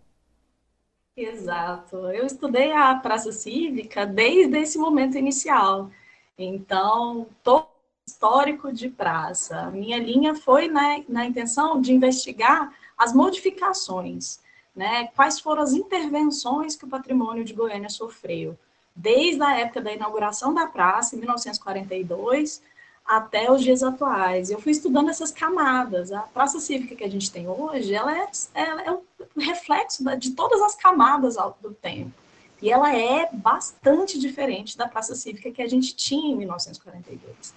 [1.16, 1.96] Exato.
[2.10, 5.90] Eu estudei a Praça Cívica desde esse momento inicial.
[6.36, 7.68] Então, todo
[8.06, 9.70] histórico de praça.
[9.70, 14.40] Minha linha foi na, na intenção de investigar as modificações,
[14.74, 15.08] né?
[15.14, 18.58] Quais foram as intervenções que o patrimônio de Goiânia sofreu,
[18.94, 22.62] desde a época da inauguração da praça, em 1942,
[23.04, 24.50] até os dias atuais.
[24.50, 26.10] Eu fui estudando essas camadas.
[26.10, 29.02] A praça cívica que a gente tem hoje, ela é, ela é um
[29.36, 32.12] reflexo de todas as camadas do tempo.
[32.62, 37.54] E ela é bastante diferente da praça cívica que a gente tinha em 1942.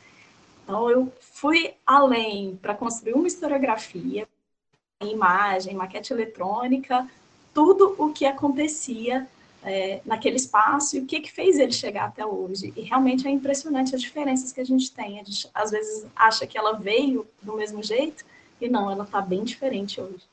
[0.63, 4.27] Então, eu fui além para construir uma historiografia,
[5.05, 7.07] imagem, maquete eletrônica,
[7.53, 9.27] tudo o que acontecia
[9.63, 12.73] é, naquele espaço e o que, que fez ele chegar até hoje.
[12.75, 15.19] E realmente é impressionante as diferenças que a gente tem.
[15.19, 18.25] A gente às vezes acha que ela veio do mesmo jeito
[18.59, 20.23] e não, ela está bem diferente hoje.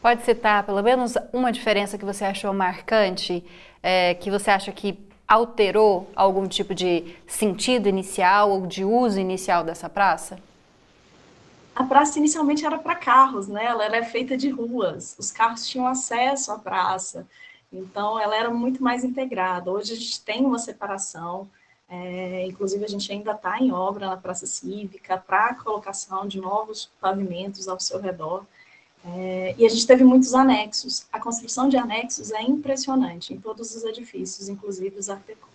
[0.00, 3.42] Pode citar pelo menos uma diferença que você achou marcante,
[3.82, 9.64] é, que você acha que alterou algum tipo de sentido inicial ou de uso inicial
[9.64, 10.38] dessa praça?
[11.74, 13.64] A praça inicialmente era para carros, né?
[13.64, 15.16] Ela era feita de ruas.
[15.18, 17.26] Os carros tinham acesso à praça.
[17.72, 19.70] Então, ela era muito mais integrada.
[19.72, 21.50] Hoje a gente tem uma separação,
[21.88, 26.40] é, inclusive a gente ainda está em obra na Praça Cívica para a colocação de
[26.40, 28.46] novos pavimentos ao seu redor.
[29.04, 31.06] É, e a gente teve muitos anexos.
[31.12, 35.53] A construção de anexos é impressionante em todos os edifícios, inclusive os arquitetos.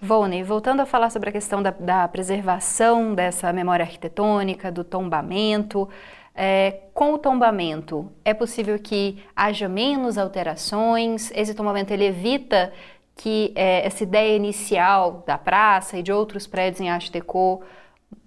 [0.00, 5.88] Volney, voltando a falar sobre a questão da, da preservação dessa memória arquitetônica, do tombamento,
[6.34, 11.30] é, com o tombamento, é possível que haja menos alterações?
[11.34, 12.72] Esse tombamento ele evita
[13.14, 17.62] que é, essa ideia inicial da praça e de outros prédios em Arte Deco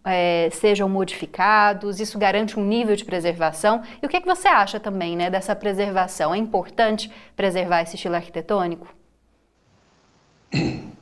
[0.03, 1.99] é, sejam modificados?
[1.99, 3.83] Isso garante um nível de preservação?
[4.01, 6.33] E o que, é que você acha também né, dessa preservação?
[6.33, 8.87] É importante preservar esse estilo arquitetônico?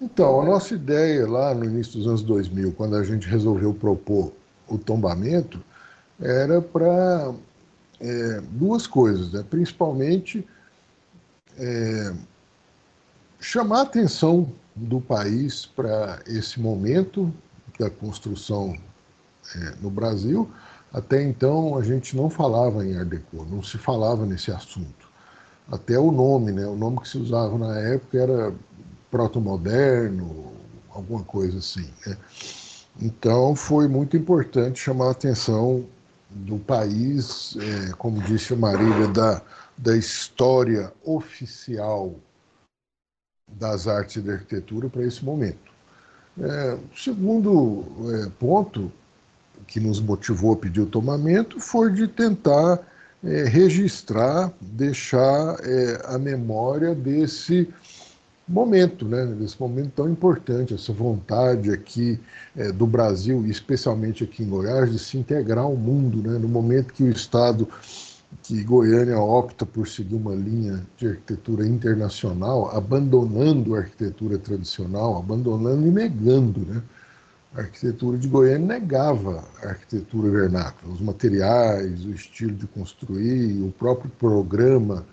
[0.00, 4.32] Então, a nossa ideia lá no início dos anos 2000, quando a gente resolveu propor
[4.68, 5.62] o tombamento,
[6.20, 7.32] era para
[8.00, 9.44] é, duas coisas, né?
[9.48, 10.46] principalmente
[11.58, 12.12] é,
[13.40, 17.32] chamar a atenção do país para esse momento
[17.78, 18.76] da construção
[19.54, 20.50] é, no Brasil.
[20.92, 25.08] Até então a gente não falava em Art Deco, não se falava nesse assunto.
[25.70, 26.66] Até o nome, né?
[26.66, 28.54] O nome que se usava na época era
[29.14, 30.52] proto-moderno,
[30.90, 31.88] alguma coisa assim.
[32.04, 32.16] Né?
[33.00, 35.86] Então foi muito importante chamar a atenção
[36.28, 39.40] do país, é, como disse a Marília, da,
[39.78, 42.12] da história oficial
[43.52, 45.72] das artes e da arquitetura para esse momento.
[46.40, 48.90] É, o segundo é, ponto
[49.64, 52.80] que nos motivou a pedir o tomamento foi de tentar
[53.22, 57.72] é, registrar, deixar é, a memória desse
[58.46, 62.20] momento, né, desse momento tão importante, essa vontade aqui
[62.56, 66.92] é, do Brasil, especialmente aqui em Goiás, de se integrar ao mundo, né, no momento
[66.92, 67.66] que o Estado,
[68.42, 75.86] que Goiânia opta por seguir uma linha de arquitetura internacional, abandonando a arquitetura tradicional, abandonando
[75.86, 76.82] e negando, né,
[77.54, 83.72] a arquitetura de Goiânia negava a arquitetura vernácula, os materiais, o estilo de construir, o
[83.72, 85.06] próprio programa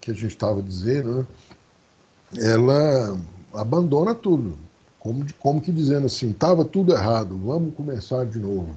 [0.00, 1.26] que a gente estava dizendo, né?
[2.38, 3.18] Ela
[3.54, 4.58] abandona tudo.
[4.98, 8.70] Como, como que dizendo assim, estava tudo errado, vamos começar de novo.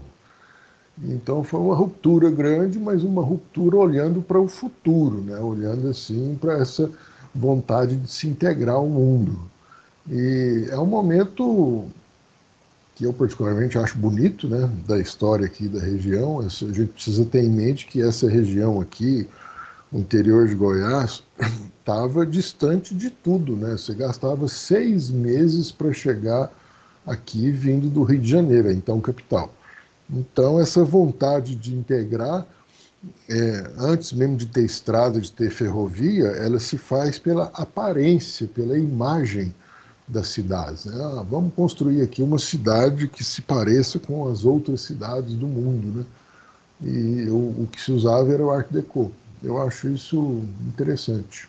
[1.04, 5.38] Então foi uma ruptura grande, mas uma ruptura olhando para o futuro, né?
[5.39, 6.89] olhando assim para essa
[7.34, 9.38] vontade de se integrar ao mundo.
[10.10, 11.86] E é um momento
[12.96, 16.39] que eu particularmente acho bonito né, da história aqui da região.
[16.39, 19.28] A gente precisa ter em mente que essa região aqui,
[19.91, 21.22] o interior de Goiás,
[21.86, 23.74] estava distante de tudo, né?
[23.74, 26.52] Você gastava seis meses para chegar
[27.06, 29.54] aqui vindo do Rio de Janeiro, então capital.
[30.10, 32.43] Então essa vontade de integrar,
[33.30, 38.76] é, antes mesmo de ter estrada, de ter ferrovia, ela se faz pela aparência, pela
[38.80, 39.54] imagem
[40.08, 40.86] das cidades.
[40.86, 40.95] Né?
[41.00, 46.00] Ah, vamos construir aqui uma cidade que se pareça com as outras cidades do mundo,
[46.00, 46.06] né?
[46.82, 49.12] e o, o que se usava era o Art Deco.
[49.43, 51.48] Eu acho isso interessante.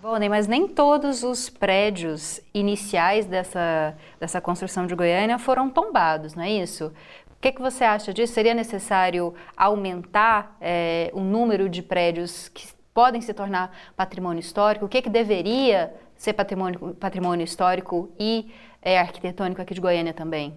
[0.00, 6.44] Bom, mas nem todos os prédios iniciais dessa, dessa construção de Goiânia foram tombados, não
[6.44, 6.92] é isso?
[7.26, 8.32] O que, que você acha disso?
[8.32, 14.84] Seria necessário aumentar é, o número de prédios que podem se tornar patrimônio histórico?
[14.84, 20.54] O que, que deveria ser patrimônio, patrimônio histórico e é, arquitetônico aqui de Goiânia também?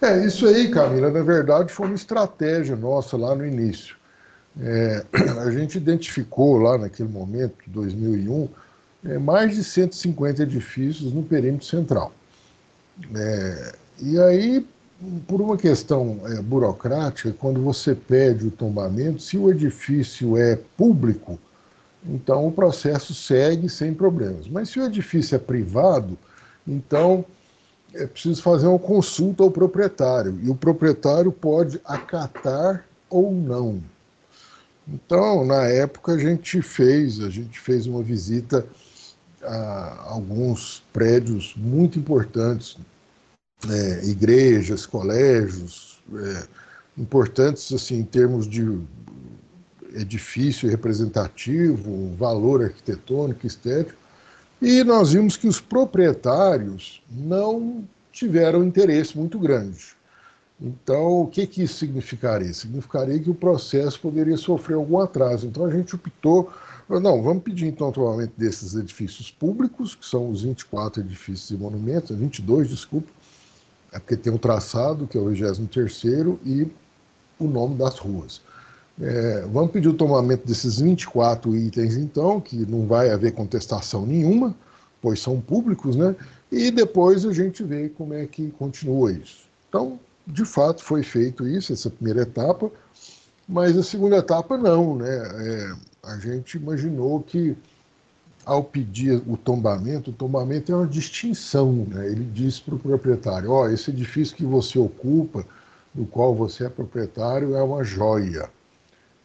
[0.00, 3.96] É, isso aí, Camila, na verdade foi uma estratégia nossa lá no início.
[4.60, 5.04] É,
[5.40, 8.48] a gente identificou lá naquele momento, 2001,
[9.04, 12.12] é, mais de 150 edifícios no perímetro central.
[13.14, 14.66] É, e aí,
[15.26, 21.38] por uma questão é, burocrática, quando você pede o tombamento, se o edifício é público,
[22.04, 24.48] então o processo segue sem problemas.
[24.48, 26.18] Mas se o edifício é privado,
[26.66, 27.24] então
[27.94, 33.82] é preciso fazer uma consulta ao proprietário, e o proprietário pode acatar ou não.
[34.86, 38.66] Então, na época, a gente fez, a gente fez uma visita
[39.42, 42.76] a alguns prédios muito importantes,
[43.68, 46.46] é, igrejas, colégios, é,
[46.98, 48.80] importantes assim em termos de
[49.94, 53.98] edifício representativo, valor arquitetônico, estético,
[54.60, 59.96] e nós vimos que os proprietários não tiveram interesse muito grande.
[60.64, 62.54] Então, o que, que isso significaria?
[62.54, 65.44] Significaria que o processo poderia sofrer algum atraso.
[65.44, 66.52] Então, a gente optou,
[66.88, 71.56] não, vamos pedir então o tombamento desses edifícios públicos, que são os 24 edifícios e
[71.56, 73.08] monumentos, 22, desculpa,
[73.90, 76.04] é porque tem um traçado, que é o 23
[76.44, 76.70] e
[77.40, 78.40] o nome das ruas.
[79.00, 84.54] É, vamos pedir o tomamento desses 24 itens, então, que não vai haver contestação nenhuma,
[85.00, 86.14] pois são públicos, né?
[86.52, 89.42] E depois a gente vê como é que continua isso.
[89.68, 92.70] Então, de fato foi feito isso, essa primeira etapa,
[93.48, 95.08] mas a segunda etapa não, né?
[95.10, 97.56] É, a gente imaginou que
[98.44, 102.08] ao pedir o tombamento, o tombamento é uma distinção, né?
[102.08, 105.44] Ele diz para o proprietário, ó, oh, esse edifício que você ocupa,
[105.94, 108.48] do qual você é proprietário, é uma joia.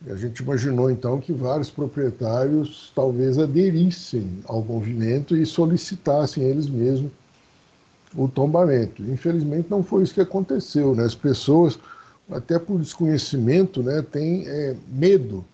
[0.06, 6.70] E a gente imaginou então que vários proprietários talvez aderissem ao movimento e solicitassem eles
[6.70, 7.12] mesmos
[8.16, 9.02] o tombamento.
[9.04, 11.04] Infelizmente não foi isso que aconteceu, né?
[11.04, 11.80] As pessoas,
[12.30, 15.46] até por desconhecimento, né, têm é, medo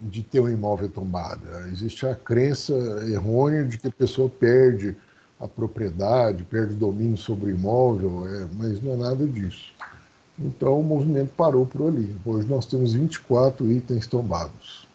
[0.00, 1.42] de ter um imóvel tombado.
[1.72, 2.72] Existe a crença
[3.08, 4.96] errônea de que a pessoa perde
[5.40, 9.72] a propriedade, perde o domínio sobre o imóvel, é, mas não é nada disso.
[10.38, 12.16] Então o movimento parou por ali.
[12.24, 14.87] Hoje nós temos 24 itens tombados.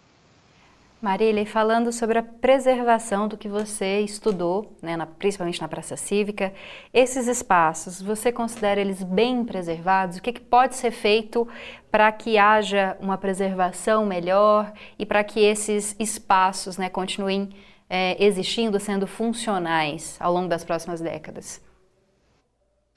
[1.04, 5.98] Marília, e falando sobre a preservação do que você estudou, né, na, principalmente na Praça
[5.98, 6.54] Cívica,
[6.94, 10.16] esses espaços, você considera eles bem preservados?
[10.16, 11.46] O que, que pode ser feito
[11.92, 17.50] para que haja uma preservação melhor e para que esses espaços né, continuem
[17.90, 21.62] é, existindo, sendo funcionais ao longo das próximas décadas?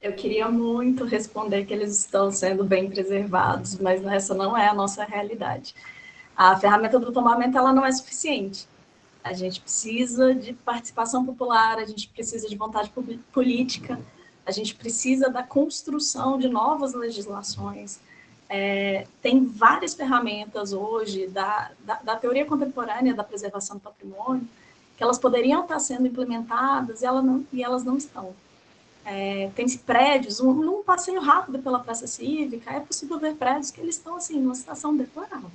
[0.00, 4.74] Eu queria muito responder que eles estão sendo bem preservados, mas essa não é a
[4.74, 5.74] nossa realidade
[6.36, 8.68] a ferramenta do tombamento ela não é suficiente.
[9.24, 12.92] A gente precisa de participação popular, a gente precisa de vontade
[13.32, 13.98] política,
[14.44, 17.98] a gente precisa da construção de novas legislações.
[18.48, 24.46] É, tem várias ferramentas hoje da, da, da, teoria contemporânea da preservação do patrimônio
[24.96, 28.34] que elas poderiam estar sendo implementadas e, ela não, e elas não estão.
[29.04, 33.80] É, tem prédios, um, num passeio rápido pela Praça Cívica, é possível ver prédios que
[33.80, 35.50] eles estão assim, numa situação deplorável.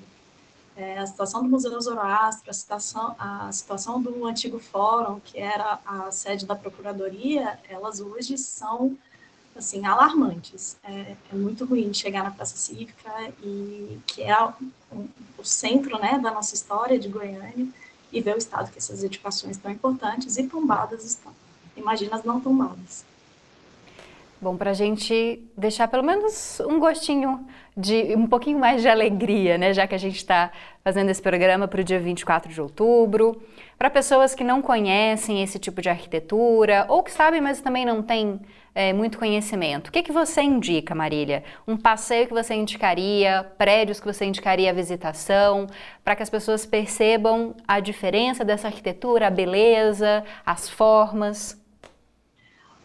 [0.75, 5.79] É, a situação do Museu Zoroastro, a situação, a situação do antigo fórum, que era
[5.85, 8.97] a sede da Procuradoria, elas hoje são
[9.55, 10.77] assim alarmantes.
[10.83, 13.11] É, é muito ruim chegar na Praça Cívica
[13.43, 15.07] e que é o,
[15.37, 17.67] o centro né, da nossa história de Goiânia
[18.11, 21.33] e ver o estado que essas edificações tão importantes e tombadas estão.
[21.75, 23.05] Imagina as não tombadas.
[24.41, 29.57] Bom, para a gente deixar pelo menos um gostinho de um pouquinho mais de alegria,
[29.57, 29.73] né?
[29.73, 30.51] Já que a gente está
[30.83, 33.41] fazendo esse programa para o dia 24 de outubro.
[33.77, 38.03] Para pessoas que não conhecem esse tipo de arquitetura, ou que sabem, mas também não
[38.03, 38.39] têm
[38.75, 39.87] é, muito conhecimento.
[39.87, 41.43] O que, que você indica, Marília?
[41.67, 45.67] Um passeio que você indicaria, prédios que você indicaria a visitação,
[46.03, 51.59] para que as pessoas percebam a diferença dessa arquitetura, a beleza, as formas?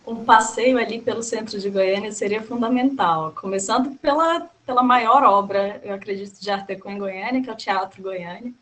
[0.07, 5.95] um passeio ali pelo centro de Goiânia seria fundamental, começando pela, pela maior obra, eu
[5.95, 8.53] acredito, de Arte em Goiânia, que é o Teatro Goiânia,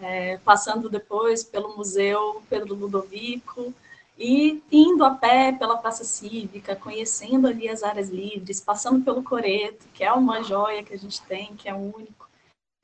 [0.00, 3.74] é, passando depois pelo Museu Pedro Ludovico
[4.16, 9.86] e indo a pé pela Praça Cívica, conhecendo ali as áreas livres, passando pelo Coreto,
[9.92, 12.28] que é uma joia que a gente tem, que é único,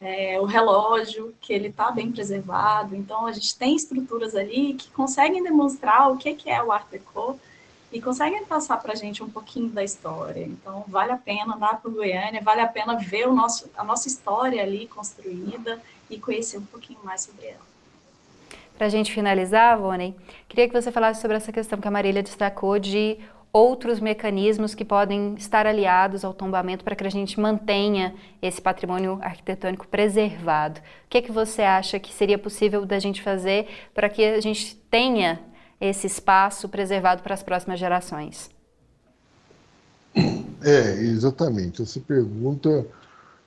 [0.00, 2.96] é, o relógio, que ele está bem preservado.
[2.96, 6.88] Então, a gente tem estruturas ali que conseguem demonstrar o que, que é o Art
[6.90, 7.38] Deco
[7.90, 10.44] e conseguem passar para a gente um pouquinho da história.
[10.44, 14.08] Então, vale a pena andar para Goiânia, vale a pena ver o nosso, a nossa
[14.08, 15.80] história ali construída
[16.10, 17.68] e conhecer um pouquinho mais sobre ela.
[18.76, 20.14] Para a gente finalizar, Voney,
[20.48, 23.18] queria que você falasse sobre essa questão que a Marília destacou de
[23.52, 29.18] outros mecanismos que podem estar aliados ao tombamento para que a gente mantenha esse patrimônio
[29.22, 30.80] arquitetônico preservado.
[30.80, 34.40] O que, é que você acha que seria possível da gente fazer para que a
[34.40, 35.40] gente tenha
[35.80, 38.50] esse espaço preservado para as próximas gerações?
[40.62, 41.82] É, exatamente.
[41.82, 42.86] Essa pergunta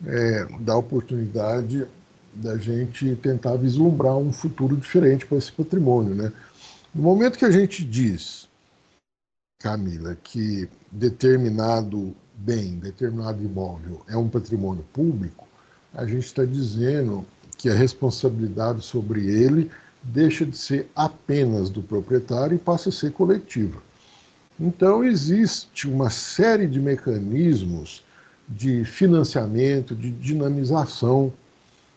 [0.05, 1.85] é, dá oportunidade
[2.33, 6.15] da gente tentar vislumbrar um futuro diferente para esse patrimônio.
[6.15, 6.31] Né?
[6.95, 8.47] No momento que a gente diz,
[9.59, 15.47] Camila, que determinado bem, determinado imóvel é um patrimônio público,
[15.93, 17.25] a gente está dizendo
[17.57, 19.69] que a responsabilidade sobre ele
[20.03, 23.81] deixa de ser apenas do proprietário e passa a ser coletiva.
[24.59, 28.03] Então, existe uma série de mecanismos
[28.47, 31.31] de financiamento, de dinamização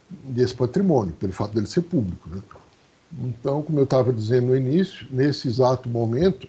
[0.08, 2.28] desse patrimônio, pelo fato dele ser público.
[2.28, 2.40] Né?
[3.20, 6.48] Então, como eu estava dizendo no início, nesse exato momento,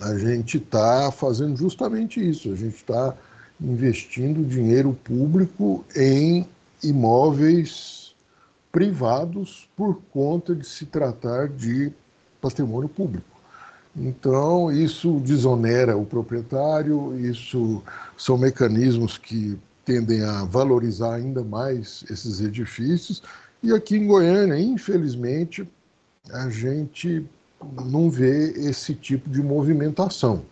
[0.00, 3.16] a gente está fazendo justamente isso, a gente está
[3.60, 6.46] investindo dinheiro público em
[6.82, 8.07] imóveis
[8.70, 11.92] privados por conta de se tratar de
[12.40, 13.38] patrimônio público.
[13.96, 17.82] Então, isso desonera o proprietário, isso
[18.16, 23.22] são mecanismos que tendem a valorizar ainda mais esses edifícios.
[23.62, 25.68] E aqui em Goiânia, infelizmente,
[26.30, 27.26] a gente
[27.86, 30.42] não vê esse tipo de movimentação.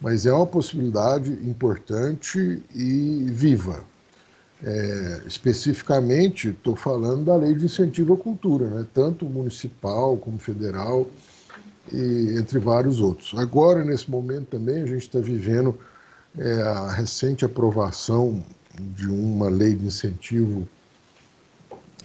[0.00, 3.84] Mas é uma possibilidade importante e viva.
[4.64, 8.86] É, especificamente, estou falando da lei de incentivo à cultura, né?
[8.94, 11.06] tanto municipal como federal,
[11.92, 13.38] e entre vários outros.
[13.38, 15.78] Agora, nesse momento também, a gente está vivendo
[16.38, 18.44] é a recente aprovação
[18.78, 20.68] de uma lei de incentivo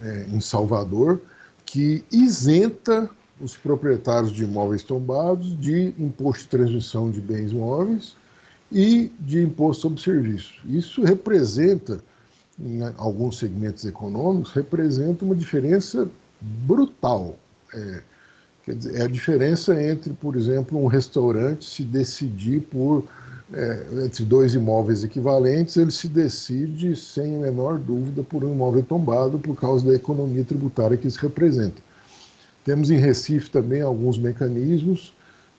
[0.02, 1.22] é, em Salvador
[1.66, 3.10] que isenta
[3.42, 8.16] os proprietários de imóveis tombados de imposto de transmissão de bens móveis
[8.72, 10.54] e de imposto sobre serviço.
[10.66, 12.02] Isso representa,
[12.60, 16.08] em alguns segmentos econômicos, representa uma diferença
[16.42, 17.38] brutal.
[17.74, 18.02] É,
[18.66, 23.06] quer dizer, é a diferença entre, por exemplo, um restaurante se decidir por
[23.54, 28.84] é, entre dois imóveis equivalentes, ele se decide sem a menor dúvida por um imóvel
[28.84, 31.82] tombado por causa da economia tributária que isso representa.
[32.64, 35.14] Temos em Recife também alguns mecanismos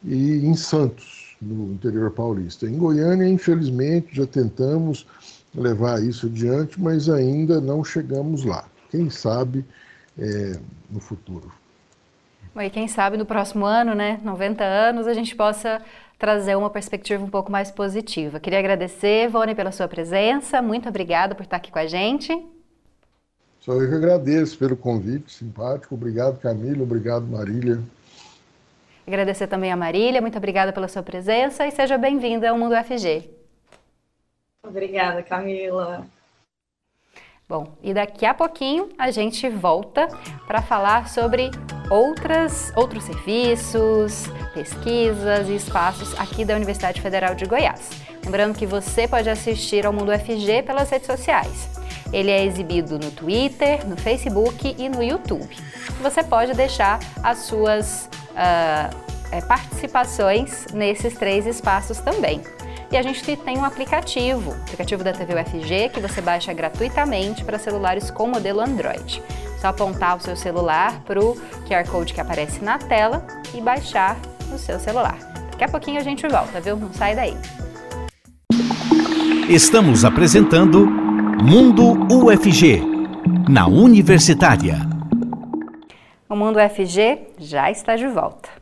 [0.05, 2.67] e em Santos, no interior paulista.
[2.67, 5.07] Em Goiânia, infelizmente, já tentamos
[5.55, 8.65] levar isso adiante, mas ainda não chegamos lá.
[8.91, 9.65] Quem sabe
[10.19, 10.59] é,
[10.91, 11.53] no futuro.
[12.57, 15.81] E quem sabe no próximo ano, né, 90 anos, a gente possa
[16.19, 18.39] trazer uma perspectiva um pouco mais positiva.
[18.39, 20.61] Queria agradecer, Vone, pela sua presença.
[20.61, 22.31] Muito obrigada por estar aqui com a gente.
[23.61, 25.95] Só eu que agradeço pelo convite, simpático.
[25.95, 26.83] Obrigado, Camila.
[26.83, 27.81] Obrigado, Marília.
[29.07, 30.21] Agradecer também a Marília.
[30.21, 33.42] Muito obrigada pela sua presença e seja bem-vinda ao Mundo FG.
[34.65, 36.07] Obrigada, Camila.
[37.49, 40.09] Bom, e daqui a pouquinho a gente volta
[40.47, 41.51] para falar sobre
[41.91, 47.91] outras, outros serviços, pesquisas e espaços aqui da Universidade Federal de Goiás.
[48.25, 51.69] Lembrando que você pode assistir ao Mundo FG pelas redes sociais.
[52.13, 55.55] Ele é exibido no Twitter, no Facebook e no YouTube.
[56.01, 62.41] Você pode deixar as suas uh, participações nesses três espaços também.
[62.93, 67.59] E a gente tem um aplicativo, aplicativo da TV UFG, que você baixa gratuitamente para
[67.59, 69.23] celulares com modelo Android.
[69.59, 71.35] Só apontar o seu celular para o
[71.67, 74.19] QR Code que aparece na tela e baixar
[74.51, 75.17] no seu celular.
[75.53, 76.77] Daqui a pouquinho a gente volta, viu?
[76.77, 77.35] Não sai daí.
[79.49, 82.83] Estamos apresentando Mundo UFG,
[83.49, 84.77] na Universitária.
[86.29, 88.62] O Mundo UFG já está de volta.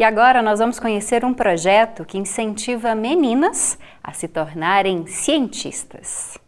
[0.00, 6.38] E agora nós vamos conhecer um projeto que incentiva meninas a se tornarem cientistas.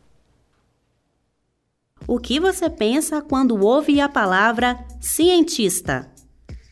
[2.08, 6.10] O que você pensa quando ouve a palavra cientista?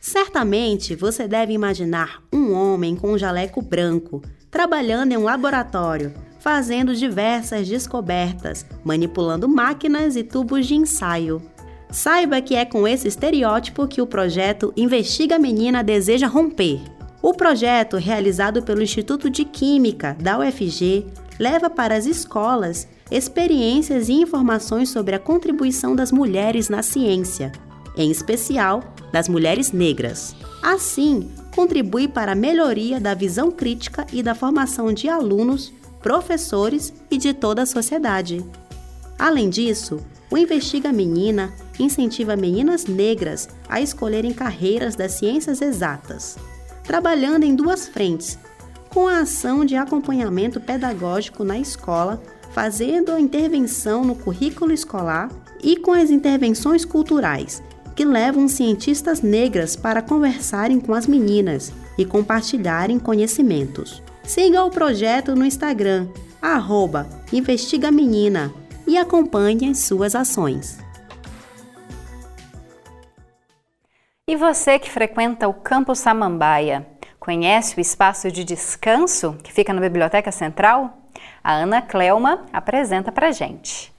[0.01, 6.97] Certamente você deve imaginar um homem com um jaleco branco, trabalhando em um laboratório, fazendo
[6.97, 11.43] diversas descobertas, manipulando máquinas e tubos de ensaio.
[11.91, 16.81] Saiba que é com esse estereótipo que o projeto Investiga Menina deseja romper.
[17.21, 21.07] O projeto, realizado pelo Instituto de Química da UFG,
[21.39, 27.51] leva para as escolas experiências e informações sobre a contribuição das mulheres na ciência,
[27.97, 28.83] em especial
[29.13, 30.35] das mulheres negras.
[30.63, 37.19] Assim, contribui para a melhoria da visão crítica e da formação de alunos, professores e
[37.19, 38.45] de toda a sociedade.
[39.21, 40.01] Além disso,
[40.31, 46.39] o Investiga Menina incentiva meninas negras a escolherem carreiras das ciências exatas,
[46.85, 48.39] trabalhando em duas frentes:
[48.89, 55.31] com a ação de acompanhamento pedagógico na escola, fazendo a intervenção no currículo escolar
[55.63, 57.63] e com as intervenções culturais,
[57.95, 64.03] que levam cientistas negras para conversarem com as meninas e compartilharem conhecimentos.
[64.25, 66.09] Siga o projeto no Instagram,
[66.41, 68.51] arroba Investiga Menina,
[68.91, 70.81] e acompanhe as suas ações.
[74.27, 76.85] E você que frequenta o Campo Samambaia,
[77.21, 80.99] conhece o espaço de descanso que fica na Biblioteca Central?
[81.43, 83.93] A Ana Clelma apresenta para gente.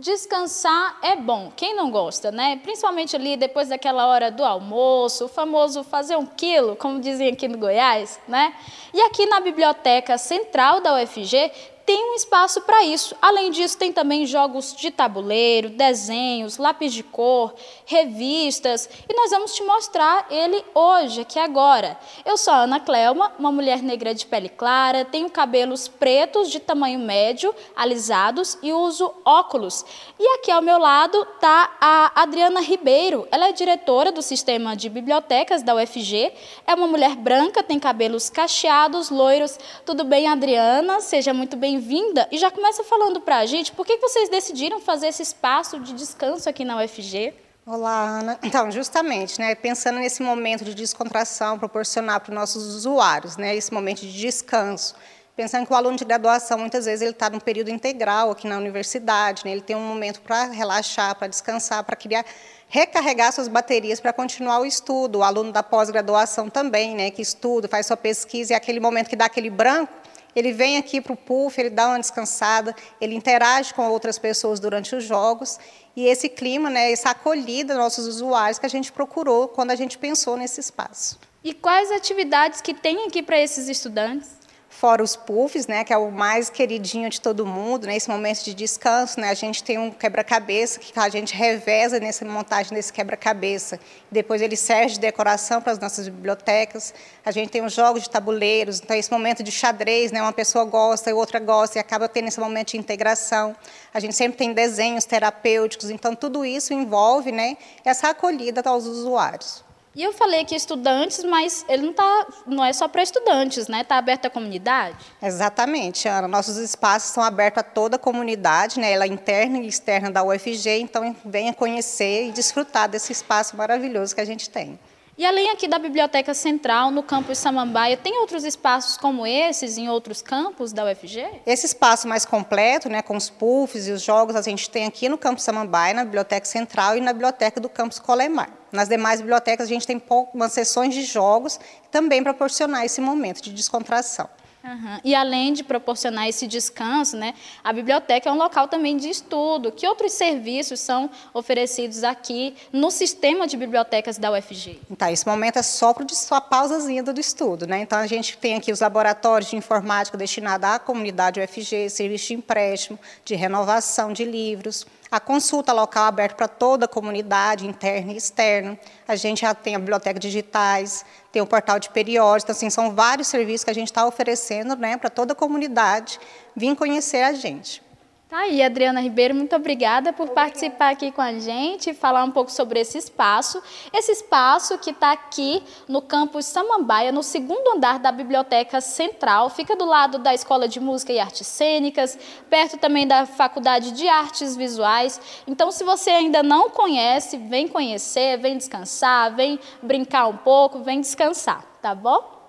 [0.00, 2.58] Descansar é bom, quem não gosta, né?
[2.62, 7.46] Principalmente ali depois daquela hora do almoço, o famoso fazer um quilo, como dizem aqui
[7.46, 8.54] no Goiás, né?
[8.94, 11.52] E aqui na Biblioteca Central da UFG
[11.90, 13.16] tem um espaço para isso.
[13.20, 17.52] Além disso, tem também jogos de tabuleiro, desenhos, lápis de cor,
[17.84, 21.98] revistas, e nós vamos te mostrar ele hoje, aqui agora.
[22.24, 26.60] Eu sou a Ana Clelma, uma mulher negra de pele clara, tenho cabelos pretos de
[26.60, 29.84] tamanho médio, alisados e uso óculos.
[30.16, 33.26] E aqui ao meu lado está a Adriana Ribeiro.
[33.32, 36.32] Ela é diretora do sistema de bibliotecas da UFG.
[36.64, 39.58] É uma mulher branca, tem cabelos cacheados, loiros.
[39.84, 41.00] Tudo bem, Adriana?
[41.00, 44.78] Seja muito bem bem-vinda e já começa falando para a gente por que vocês decidiram
[44.80, 47.32] fazer esse espaço de descanso aqui na UFG.
[47.64, 48.38] Olá, Ana.
[48.42, 53.72] Então, justamente, né, pensando nesse momento de descontração, proporcionar para os nossos usuários, né, esse
[53.72, 54.94] momento de descanso,
[55.34, 58.58] pensando que o aluno de graduação, muitas vezes, ele está num período integral aqui na
[58.58, 62.26] universidade, né, ele tem um momento para relaxar, para descansar, para criar,
[62.68, 65.20] recarregar suas baterias para continuar o estudo.
[65.20, 69.08] O aluno da pós-graduação também, né, que estuda, faz sua pesquisa, e é aquele momento
[69.08, 69.92] que dá aquele branco,
[70.34, 74.60] ele vem aqui para o puff, ele dá uma descansada, ele interage com outras pessoas
[74.60, 75.58] durante os jogos
[75.96, 79.76] e esse clima, né, essa acolhida dos nossos usuários que a gente procurou quando a
[79.76, 81.18] gente pensou nesse espaço.
[81.42, 84.39] E quais atividades que tem aqui para esses estudantes?
[84.80, 88.42] Fora os puffs, né, que é o mais queridinho de todo mundo, nesse né, momento
[88.42, 92.90] de descanso, né, a gente tem um quebra-cabeça que a gente reveza nessa montagem desse
[92.90, 93.78] quebra-cabeça.
[94.10, 96.94] Depois ele serve de decoração para as nossas bibliotecas.
[97.22, 100.64] A gente tem os jogos de tabuleiros, então esse momento de xadrez, né, uma pessoa
[100.64, 103.54] gosta e outra gosta e acaba tendo esse momento de integração.
[103.92, 109.62] A gente sempre tem desenhos terapêuticos, então tudo isso envolve, né, essa acolhida aos usuários.
[109.94, 113.80] E eu falei que estudantes, mas ele não, tá, não é só para estudantes, né?
[113.80, 114.96] Está aberto à comunidade?
[115.20, 116.28] Exatamente, Ana.
[116.28, 118.92] Nossos espaços são abertos a toda a comunidade, né?
[118.92, 124.14] Ela é interna e externa da UFG, então venha conhecer e desfrutar desse espaço maravilhoso
[124.14, 124.78] que a gente tem.
[125.20, 129.86] E além aqui da Biblioteca Central, no campus Samambaia, tem outros espaços como esses em
[129.86, 131.42] outros campos da UFG?
[131.44, 135.10] Esse espaço mais completo, né, com os puffs e os jogos, a gente tem aqui
[135.10, 138.48] no campus Samambaia, na Biblioteca Central e na Biblioteca do campus Colemar.
[138.72, 140.02] Nas demais bibliotecas, a gente tem
[140.32, 141.60] umas sessões de jogos,
[141.90, 144.26] também proporcionar esse momento de descontração.
[144.62, 145.00] Uhum.
[145.02, 147.34] E além de proporcionar esse descanso, né,
[147.64, 149.72] a biblioteca é um local também de estudo.
[149.72, 154.80] Que outros serviços são oferecidos aqui no sistema de bibliotecas da UFG?
[154.90, 157.66] Então, esse momento é só para a pausazinha do estudo.
[157.66, 157.80] Né?
[157.80, 162.34] Então, a gente tem aqui os laboratórios de informática destinados à comunidade UFG, serviço de
[162.34, 168.16] empréstimo, de renovação de livros, a consulta local aberta para toda a comunidade, interna e
[168.16, 168.78] externa.
[169.08, 172.94] A gente já tem a biblioteca digitais, tem o portal de periódicos, então, assim, são
[172.94, 176.18] vários serviços que a gente está oferecendo né, para toda a comunidade
[176.56, 177.82] vir conhecer a gente.
[178.30, 180.34] Tá aí, Adriana Ribeiro, muito obrigada por obrigada.
[180.48, 183.60] participar aqui com a gente, falar um pouco sobre esse espaço.
[183.92, 189.74] Esse espaço que está aqui no campus Samambaia, no segundo andar da Biblioteca Central, fica
[189.74, 192.16] do lado da Escola de Música e Artes Cênicas,
[192.48, 195.20] perto também da Faculdade de Artes Visuais.
[195.44, 201.00] Então, se você ainda não conhece, vem conhecer, vem descansar, vem brincar um pouco, vem
[201.00, 202.39] descansar, tá bom?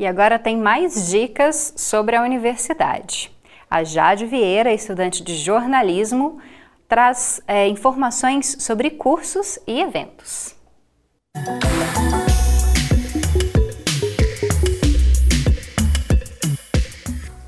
[0.00, 3.30] E agora tem mais dicas sobre a universidade.
[3.70, 6.40] A Jade Vieira, estudante de jornalismo,
[6.88, 10.56] traz é, informações sobre cursos e eventos.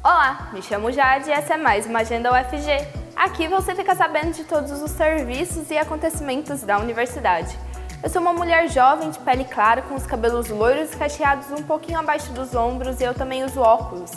[0.04, 2.68] Olá, me chamo Jade e essa é mais uma Agenda UFG.
[3.16, 7.56] Aqui você fica sabendo de todos os serviços e acontecimentos da universidade.
[8.02, 11.62] Eu sou uma mulher jovem de pele clara, com os cabelos loiros e cacheados um
[11.62, 14.10] pouquinho abaixo dos ombros e eu também uso óculos.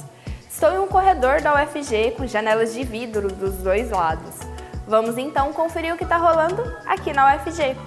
[0.50, 4.40] Estou em um corredor da UFG com janelas de vidro dos dois lados.
[4.88, 7.78] Vamos então conferir o que está rolando aqui na UFG.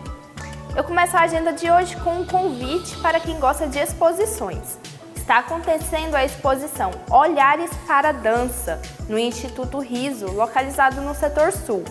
[0.77, 4.79] Eu começo a agenda de hoje com um convite para quem gosta de exposições.
[5.17, 11.83] Está acontecendo a exposição Olhares para a Dança, no Instituto Riso, localizado no setor sul.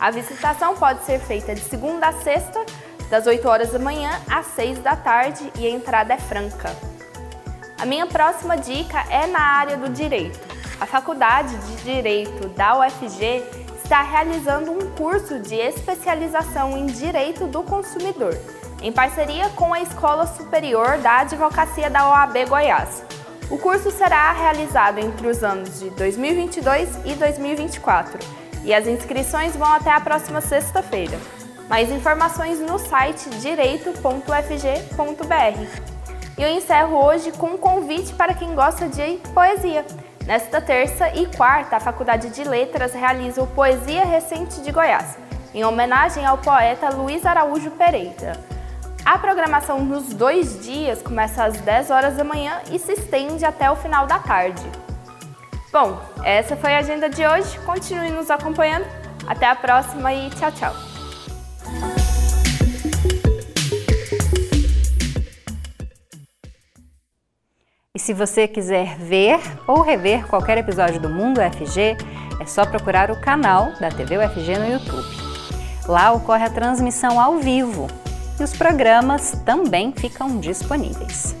[0.00, 2.64] A visitação pode ser feita de segunda a sexta,
[3.10, 6.74] das 8 horas da manhã às 6 da tarde e a entrada é franca.
[7.78, 10.38] A minha próxima dica é na área do direito.
[10.80, 13.44] A Faculdade de Direito da UFG
[13.82, 18.34] está realizando um curso de especialização em Direito do Consumidor
[18.82, 23.02] em parceria com a Escola Superior da Advocacia da OAB Goiás.
[23.50, 28.18] O curso será realizado entre os anos de 2022 e 2024
[28.64, 31.18] e as inscrições vão até a próxima sexta-feira.
[31.70, 34.00] Mais informações no site direito.fg.br.
[36.36, 39.86] E eu encerro hoje com um convite para quem gosta de poesia.
[40.26, 45.16] Nesta terça e quarta, a Faculdade de Letras realiza o Poesia Recente de Goiás,
[45.54, 48.32] em homenagem ao poeta Luiz Araújo Pereira.
[49.04, 53.70] A programação nos dois dias começa às 10 horas da manhã e se estende até
[53.70, 54.64] o final da tarde.
[55.72, 57.56] Bom, essa foi a agenda de hoje.
[57.60, 58.86] Continue nos acompanhando.
[59.24, 60.89] Até a próxima e tchau, tchau.
[67.92, 71.96] E se você quiser ver ou rever qualquer episódio do Mundo UFG,
[72.40, 75.08] é só procurar o canal da TV UFG no YouTube.
[75.88, 77.88] Lá ocorre a transmissão ao vivo
[78.38, 81.34] e os programas também ficam disponíveis.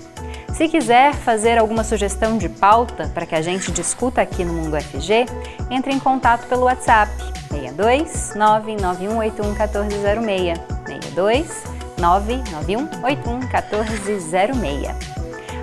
[0.52, 4.76] Se quiser fazer alguma sugestão de pauta para que a gente discuta aqui no Mundo
[4.76, 5.26] FG,
[5.70, 7.12] entre em contato pelo WhatsApp
[7.48, 11.62] 62 99181 1406 62
[11.96, 15.19] 99181 1406.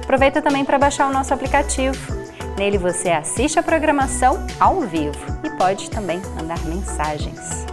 [0.07, 2.15] Aproveita também para baixar o nosso aplicativo.
[2.57, 7.65] Nele você assiste a programação ao vivo e pode também mandar mensagens.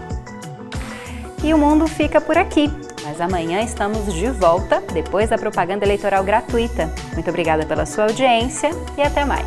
[1.45, 2.68] E o mundo fica por aqui.
[3.05, 6.93] Mas amanhã estamos de volta depois da propaganda eleitoral gratuita.
[7.12, 9.47] Muito obrigada pela sua audiência e até mais.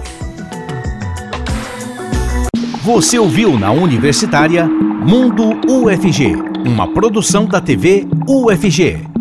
[2.83, 9.16] Você ouviu na Universitária Mundo UFG, uma produção da TV UFG.